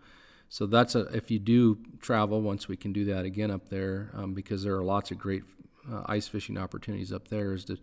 so 0.48 0.66
that's 0.66 0.94
a 0.94 1.00
if 1.14 1.30
you 1.30 1.38
do 1.38 1.78
travel, 2.00 2.40
once 2.40 2.68
we 2.68 2.76
can 2.76 2.92
do 2.92 3.04
that 3.06 3.24
again 3.24 3.50
up 3.50 3.68
there, 3.68 4.10
um, 4.14 4.32
because 4.34 4.62
there 4.64 4.74
are 4.74 4.82
lots 4.82 5.10
of 5.10 5.18
great 5.18 5.42
uh, 5.90 6.02
ice 6.06 6.26
fishing 6.28 6.56
opportunities 6.58 7.12
up 7.12 7.28
there, 7.28 7.52
is 7.52 7.64
to 7.66 7.78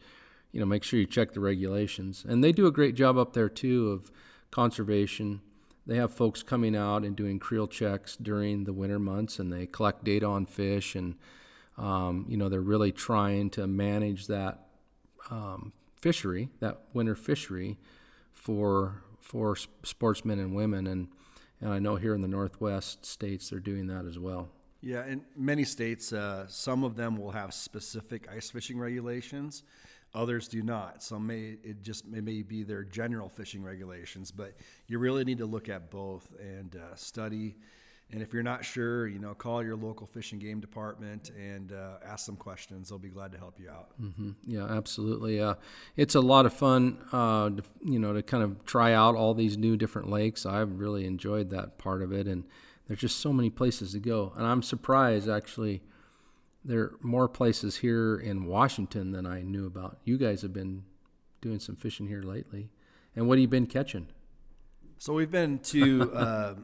you 0.52 0.60
know 0.60 0.66
make 0.66 0.84
sure 0.84 1.00
you 1.00 1.06
check 1.06 1.34
the 1.34 1.40
regulations, 1.40 2.26
and 2.28 2.44
they 2.44 2.52
do 2.52 2.68
a 2.68 2.72
great 2.72 2.96
job 2.96 3.18
up 3.18 3.34
there 3.34 3.50
too 3.50 3.92
of 3.92 4.12
conservation. 4.52 5.42
They 5.86 5.96
have 5.96 6.14
folks 6.14 6.44
coming 6.44 6.76
out 6.76 7.04
and 7.04 7.16
doing 7.16 7.40
creel 7.40 7.68
checks 7.68 8.16
during 8.16 8.66
the 8.66 8.74
winter 8.74 9.00
months, 9.00 9.40
and 9.40 9.52
they 9.52 9.66
collect 9.66 10.04
data 10.04 10.26
on 10.26 10.46
fish 10.46 10.96
and 10.96 11.16
um, 11.80 12.26
you 12.28 12.36
know, 12.38 12.50
they're 12.50 12.62
really 12.62 12.92
trying 12.92 13.50
to 13.52 13.66
manage 13.66 14.28
that 14.28 14.68
um, 15.32 15.72
fishery, 16.02 16.50
that 16.60 16.82
winter 16.94 17.16
fishery, 17.16 17.78
for 18.34 19.02
for 19.22 19.56
sportsmen 19.56 20.40
and 20.40 20.54
women, 20.54 20.88
and 20.88 21.08
and 21.62 21.72
I 21.72 21.80
know 21.80 21.96
here 21.96 22.14
in 22.14 22.22
the 22.22 22.28
Northwest 22.28 23.06
states 23.06 23.50
they're 23.50 23.60
doing 23.60 23.88
that 23.88 24.06
as 24.06 24.20
well. 24.20 24.50
Yeah, 24.82 25.06
in 25.06 25.24
many 25.36 25.64
states, 25.66 26.14
uh, 26.14 26.48
some 26.48 26.84
of 26.84 26.96
them 26.96 27.18
will 27.18 27.32
have 27.32 27.54
specific 27.54 28.30
ice 28.32 28.50
fishing 28.50 28.80
regulations. 28.80 29.64
Others 30.14 30.48
do 30.48 30.64
not. 30.64 31.04
Some 31.04 31.28
may 31.28 31.58
it 31.64 31.84
just 31.84 32.08
may, 32.08 32.22
may 32.22 32.42
be 32.42 32.64
their 32.64 32.84
general 32.84 33.30
fishing 33.30 33.64
regulations, 33.64 34.32
but 34.32 34.54
you 34.88 34.98
really 35.00 35.24
need 35.24 35.38
to 35.38 35.46
look 35.46 35.70
at 35.70 35.92
both 35.92 36.28
and 36.40 36.76
uh, 36.76 36.96
study. 36.96 37.56
And 38.12 38.24
if 38.24 38.34
you're 38.34 38.42
not 38.42 38.66
sure, 38.66 39.08
you 39.08 39.20
know, 39.20 39.36
call 39.36 39.64
your 39.64 39.76
local 39.76 40.08
fish 40.08 40.32
and 40.32 40.42
game 40.42 40.60
department 40.60 41.30
and 41.40 41.72
uh, 41.72 41.98
ask 42.04 42.26
some 42.26 42.38
questions. 42.38 42.90
They'll 42.90 42.98
be 42.98 43.10
glad 43.10 43.32
to 43.34 43.38
help 43.38 43.60
you 43.60 43.70
out. 43.70 43.90
Yeah, 44.48 44.66
absolutely. 44.66 45.40
Uh, 45.40 45.54
it's 45.96 46.16
a 46.16 46.20
lot 46.20 46.48
of 46.48 46.54
fun, 46.54 46.98
uh, 47.12 47.52
to, 47.52 47.64
you 47.86 48.00
know, 48.00 48.14
to 48.14 48.24
kind 48.24 48.44
of 48.44 48.66
try 48.66 48.94
out 48.94 49.14
all 49.14 49.36
these 49.36 49.60
new 49.60 49.78
different 49.78 50.10
lakes. 50.10 50.44
I've 50.44 50.80
really 50.80 51.06
enjoyed 51.06 51.52
that 51.52 51.78
part 51.78 52.02
of 52.02 52.12
it, 52.12 52.26
and 52.26 52.46
there's 52.88 53.00
just 53.00 53.20
so 53.20 53.32
many 53.32 53.52
places 53.52 53.92
to 53.92 54.00
go. 54.00 54.34
And 54.36 54.44
I'm 54.44 54.64
surprised, 54.64 55.30
actually, 55.30 55.84
there 56.64 56.82
are 56.82 56.98
more 57.02 57.28
places 57.28 57.78
here 57.78 58.18
in 58.18 58.46
Washington 58.46 59.12
than 59.12 59.26
I 59.26 59.42
knew 59.42 59.66
about. 59.66 60.00
You 60.04 60.18
guys 60.18 60.42
have 60.42 60.54
been 60.54 60.84
doing 61.42 61.60
some 61.60 61.76
fishing 61.76 62.08
here 62.08 62.22
lately, 62.22 62.70
and 63.16 63.28
what 63.28 63.38
have 63.38 63.42
you 63.42 63.48
been 63.48 63.66
catching? 63.68 64.08
So 64.98 65.14
we've 65.14 65.32
been 65.32 65.60
to, 65.60 66.12
uh, 66.16 66.56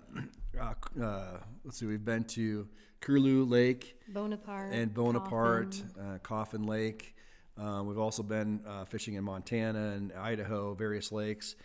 uh, 0.60 0.74
uh, 1.02 1.38
let's 1.64 1.78
see, 1.80 1.86
we've 1.86 2.04
been 2.04 2.26
to 2.26 2.68
Curlew 3.00 3.46
Lake. 3.46 3.98
Bonaparte 4.10 4.74
and 4.74 4.94
Bonaparte, 4.94 5.72
Coffin. 5.72 6.04
uh, 6.04 6.18
Coffin 6.20 6.64
Lake. 6.66 7.16
Uh, 7.58 7.82
we've 7.86 7.98
also 7.98 8.22
been 8.22 8.60
uh, 8.68 8.84
fishing 8.84 9.14
in 9.14 9.24
Montana 9.24 9.94
and 9.96 10.12
Idaho, 10.12 10.74
various 10.74 11.14
lakes, 11.14 11.56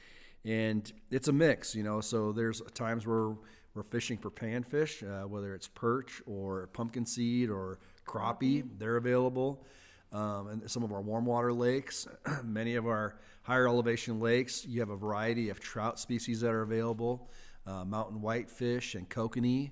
and 0.45 0.93
it's 1.11 1.27
a 1.27 1.33
mix, 1.33 1.75
you 1.75 1.83
know. 1.83 2.01
So 2.01 2.31
there's 2.31 2.63
times 2.75 3.09
where 3.09 3.35
we're 3.75 3.83
fishing 3.83 4.17
for 4.17 4.31
panfish, 4.31 5.03
uh, 5.03 5.27
whether 5.27 5.55
it's 5.55 5.67
perch 5.67 6.23
or 6.27 6.69
pumpkin 6.69 7.07
seed 7.07 7.51
or 7.51 7.81
crappie. 8.11 8.65
They're 8.79 8.97
available. 8.97 9.65
Um, 10.13 10.49
and 10.49 10.71
some 10.71 10.83
of 10.83 10.93
our 10.93 11.01
warm 11.01 11.25
water 11.25 11.53
lakes, 11.53 12.09
many 12.45 12.75
of 12.75 12.87
our 12.87 13.17
higher 13.43 13.69
elevation 13.69 14.19
lakes, 14.19 14.67
you 14.67 14.81
have 14.81 14.91
a 14.91 14.97
variety 14.97 15.51
of 15.51 15.61
trout 15.61 16.01
species 16.01 16.41
that 16.41 16.51
are 16.51 16.63
available, 16.63 17.31
uh, 17.67 17.85
mountain 17.85 18.21
whitefish 18.21 18.95
and 18.97 19.09
kokanee. 19.09 19.71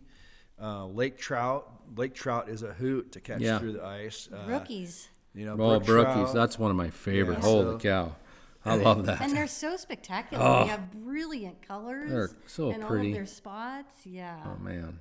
Uh, 0.61 0.87
lake 0.87 1.19
trout, 1.19 1.73
lake 1.97 2.15
trout 2.15 2.49
is 2.49 2.63
a 2.63 2.73
hoot 2.73 3.13
to 3.13 3.21
catch 3.21 3.41
Yeah. 3.41 3.59
through 3.59 3.73
the 3.75 3.85
ice. 3.85 4.29
Uh, 4.33 4.45
Rookies. 4.49 5.09
you 5.35 5.45
know, 5.45 5.55
Oh, 5.55 5.81
brookies. 5.81 5.87
trout. 5.87 6.35
That's 6.35 6.59
one 6.59 6.71
of 6.71 6.77
my 6.77 6.91
favorite. 6.91 7.39
Yeah, 7.39 7.45
Holy 7.45 7.65
so- 7.75 7.79
cow. 7.79 8.17
I 8.65 8.75
love 8.77 9.07
that. 9.07 9.21
And 9.23 9.33
they're 9.35 9.47
so 9.47 9.77
spectacular. 9.77 10.65
They 10.65 10.67
have 10.71 10.91
brilliant 10.93 11.67
colors. 11.67 12.11
They're 12.11 12.31
so 12.47 12.71
and 12.71 12.83
all 12.83 12.91
pretty. 12.91 13.09
of 13.11 13.15
their 13.15 13.27
spots. 13.27 14.05
Yeah. 14.05 14.37
oh, 14.47 14.63
man. 14.63 14.99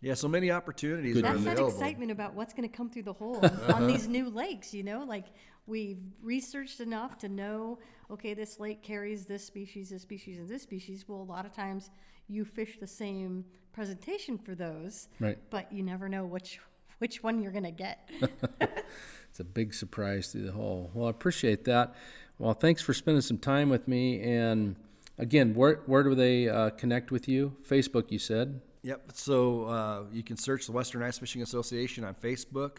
Yeah, 0.00 0.14
so 0.14 0.28
many 0.28 0.50
opportunities 0.50 1.14
Good 1.14 1.24
are 1.24 1.38
That's 1.38 1.56
that 1.56 1.64
excitement 1.64 2.10
about 2.10 2.34
what's 2.34 2.54
going 2.54 2.68
to 2.68 2.74
come 2.74 2.90
through 2.90 3.04
the 3.04 3.12
hole 3.12 3.40
on 3.74 3.86
these 3.86 4.08
new 4.08 4.28
lakes, 4.28 4.72
you 4.74 4.82
know? 4.82 5.04
Like 5.04 5.26
we've 5.66 5.98
researched 6.22 6.80
enough 6.80 7.18
to 7.18 7.28
know, 7.28 7.78
okay, 8.10 8.34
this 8.34 8.60
lake 8.60 8.82
carries 8.82 9.24
this 9.26 9.44
species, 9.44 9.90
this 9.90 10.02
species, 10.02 10.38
and 10.38 10.48
this 10.48 10.62
species. 10.62 11.04
Well, 11.08 11.20
a 11.20 11.22
lot 11.22 11.46
of 11.46 11.52
times 11.52 11.90
you 12.28 12.44
fish 12.44 12.78
the 12.78 12.86
same 12.86 13.44
presentation 13.72 14.38
for 14.38 14.54
those, 14.54 15.08
Right. 15.20 15.38
but 15.50 15.72
you 15.72 15.82
never 15.82 16.08
know 16.08 16.24
which 16.24 16.60
which 16.98 17.22
one 17.22 17.40
you're 17.40 17.52
going 17.52 17.62
to 17.64 17.70
get. 17.70 18.10
It's 19.30 19.40
a 19.40 19.44
big 19.44 19.74
surprise 19.74 20.32
through 20.32 20.46
the 20.46 20.52
hole. 20.52 20.90
Well, 20.94 21.06
I 21.06 21.10
appreciate 21.10 21.64
that. 21.64 21.94
Well, 22.38 22.54
thanks 22.54 22.82
for 22.82 22.92
spending 22.94 23.20
some 23.20 23.38
time 23.38 23.68
with 23.68 23.86
me. 23.86 24.20
And 24.20 24.76
again, 25.16 25.54
where, 25.54 25.76
where 25.86 26.02
do 26.02 26.14
they 26.14 26.48
uh, 26.48 26.70
connect 26.70 27.10
with 27.10 27.28
you? 27.28 27.54
Facebook, 27.64 28.10
you 28.10 28.18
said. 28.18 28.60
Yep. 28.88 29.10
So 29.12 29.64
uh, 29.64 30.04
you 30.10 30.22
can 30.22 30.38
search 30.38 30.64
the 30.64 30.72
Western 30.72 31.02
Ice 31.02 31.18
Fishing 31.18 31.42
Association 31.42 32.04
on 32.04 32.14
Facebook, 32.14 32.78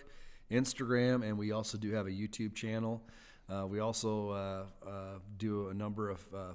Instagram, 0.50 1.24
and 1.24 1.38
we 1.38 1.52
also 1.52 1.78
do 1.78 1.92
have 1.92 2.08
a 2.08 2.10
YouTube 2.10 2.56
channel. 2.56 3.00
Uh, 3.48 3.68
we 3.68 3.80
also 3.80 4.32
uh, 4.32 4.64
uh, 4.88 4.90
do 5.38 5.68
a 5.70 5.74
number 5.76 6.10
of 6.10 6.26
uh, 6.36 6.54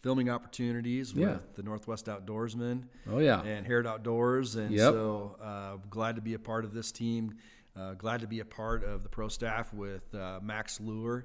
filming 0.00 0.28
opportunities 0.30 1.12
Yeah. 1.12 1.26
with 1.34 1.54
the 1.54 1.62
Northwest 1.62 2.06
Outdoorsman 2.06 2.82
Oh, 3.08 3.20
yeah. 3.20 3.42
and 3.44 3.64
Harrod 3.64 3.86
Outdoors. 3.86 4.56
And 4.56 4.72
Yep. 4.72 4.92
so 4.92 5.36
uh, 5.40 5.76
glad 5.88 6.16
to 6.16 6.20
be 6.22 6.34
a 6.34 6.38
part 6.40 6.64
of 6.64 6.74
this 6.74 6.90
team. 6.90 7.36
Uh, 7.74 7.94
glad 7.94 8.20
to 8.20 8.26
be 8.26 8.40
a 8.40 8.44
part 8.44 8.84
of 8.84 9.02
the 9.02 9.08
pro 9.08 9.28
staff 9.28 9.72
with 9.72 10.14
uh, 10.14 10.38
Mack's 10.42 10.78
Lure 10.78 11.24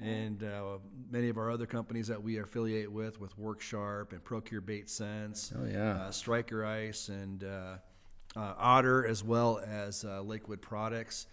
and 0.00 0.44
uh, 0.44 0.78
many 1.10 1.28
of 1.28 1.36
our 1.36 1.50
other 1.50 1.66
companies 1.66 2.06
that 2.06 2.22
we 2.22 2.38
affiliate 2.38 2.90
with, 2.90 3.20
with 3.20 3.36
Work 3.36 3.60
Sharp 3.60 4.12
and 4.12 4.22
Pro-Cure 4.22 4.60
Bait 4.60 4.88
Scents 4.88 5.52
Oh, 5.56 5.64
yeah. 5.66 5.94
uh, 6.02 6.10
Striker 6.12 6.64
Ice 6.64 7.08
and 7.08 7.42
uh, 7.42 7.74
uh, 8.36 8.54
Otter, 8.56 9.04
as 9.04 9.24
well 9.24 9.60
as 9.66 10.04
uh, 10.04 10.20
Lakewood 10.22 10.62
Products. 10.62 11.26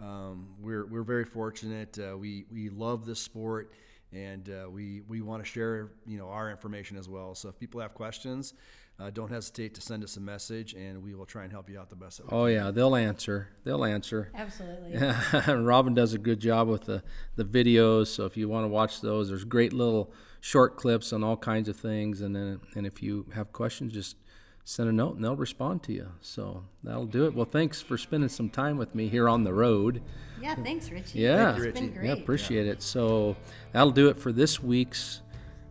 Um, 0.00 0.46
we're, 0.60 0.86
we're 0.86 1.02
very 1.02 1.24
fortunate. 1.24 1.98
Uh, 1.98 2.16
we, 2.16 2.44
we 2.52 2.68
love 2.68 3.06
this 3.06 3.18
sport, 3.20 3.72
and 4.12 4.48
uh, 4.48 4.70
we, 4.70 5.00
we 5.08 5.22
want 5.22 5.42
to 5.42 5.48
share 5.48 5.90
you 6.06 6.18
know 6.18 6.28
our 6.28 6.50
information 6.52 6.96
as 6.96 7.08
well. 7.08 7.34
So 7.34 7.48
if 7.48 7.58
people 7.58 7.80
have 7.80 7.94
questions, 7.94 8.54
uh, 8.98 9.10
don't 9.10 9.30
hesitate 9.30 9.74
to 9.74 9.80
send 9.80 10.04
us 10.04 10.16
a 10.16 10.20
message, 10.20 10.74
and 10.74 11.02
we 11.02 11.14
will 11.14 11.26
try 11.26 11.42
and 11.42 11.50
help 11.50 11.68
you 11.68 11.78
out 11.78 11.90
the 11.90 11.96
best 11.96 12.18
that 12.18 12.30
we 12.30 12.36
Oh 12.36 12.46
yeah, 12.46 12.70
they'll 12.70 12.94
answer. 12.94 13.48
They'll 13.64 13.84
answer. 13.84 14.30
Absolutely. 14.34 15.54
Robin 15.54 15.94
does 15.94 16.14
a 16.14 16.18
good 16.18 16.38
job 16.38 16.68
with 16.68 16.84
the, 16.84 17.02
the 17.34 17.44
videos. 17.44 18.06
So 18.06 18.24
if 18.24 18.36
you 18.36 18.48
want 18.48 18.64
to 18.64 18.68
watch 18.68 19.00
those, 19.00 19.28
there's 19.30 19.44
great 19.44 19.72
little 19.72 20.12
short 20.40 20.76
clips 20.76 21.12
on 21.12 21.24
all 21.24 21.36
kinds 21.36 21.68
of 21.68 21.76
things. 21.76 22.20
And 22.20 22.36
then 22.36 22.60
and 22.76 22.86
if 22.86 23.02
you 23.02 23.26
have 23.34 23.52
questions, 23.52 23.92
just 23.92 24.16
send 24.62 24.88
a 24.88 24.92
note 24.92 25.16
and 25.16 25.24
they'll 25.24 25.36
respond 25.36 25.82
to 25.84 25.92
you. 25.92 26.12
So 26.20 26.64
that'll 26.82 27.06
do 27.06 27.26
it. 27.26 27.34
Well, 27.34 27.44
thanks 27.46 27.80
for 27.80 27.98
spending 27.98 28.28
some 28.28 28.48
time 28.48 28.78
with 28.78 28.94
me 28.94 29.08
here 29.08 29.28
on 29.28 29.44
the 29.44 29.52
road. 29.52 30.02
Yeah, 30.40 30.54
thanks, 30.54 30.90
Richie. 30.90 31.18
Yeah, 31.20 31.56
you, 31.56 31.64
it's 31.64 31.78
been 31.78 31.86
Richie. 31.86 31.96
great. 31.98 32.06
yeah, 32.06 32.12
appreciate 32.14 32.66
it. 32.66 32.82
So 32.82 33.36
that'll 33.72 33.90
do 33.90 34.08
it 34.08 34.18
for 34.18 34.32
this 34.32 34.62
week's 34.62 35.20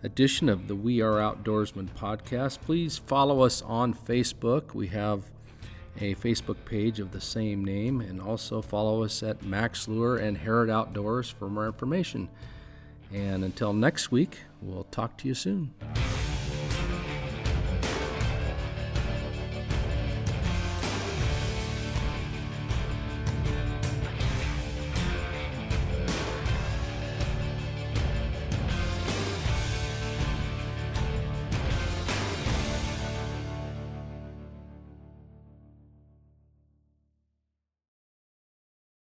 edition 0.03 0.49
of 0.49 0.67
the 0.67 0.75
We 0.75 1.01
Are 1.01 1.13
Outdoorsman 1.13 1.89
podcast. 1.91 2.59
Please 2.61 2.97
follow 2.97 3.41
us 3.41 3.61
on 3.61 3.93
Facebook. 3.93 4.73
We 4.73 4.87
have 4.87 5.23
a 5.99 6.15
Facebook 6.15 6.57
page 6.65 6.99
of 6.99 7.11
the 7.11 7.21
same 7.21 7.63
name, 7.63 8.01
and 8.01 8.21
also 8.21 8.61
follow 8.61 9.03
us 9.03 9.23
at 9.23 9.43
Mack's 9.43 9.87
Lure 9.87 10.17
and 10.17 10.37
Harrod 10.37 10.69
Outdoors 10.69 11.29
for 11.29 11.49
more 11.49 11.65
information. 11.65 12.29
And 13.13 13.43
until 13.43 13.73
next 13.73 14.11
week, 14.11 14.39
we'll 14.61 14.85
talk 14.85 15.17
to 15.19 15.27
you 15.27 15.35
soon. 15.35 15.73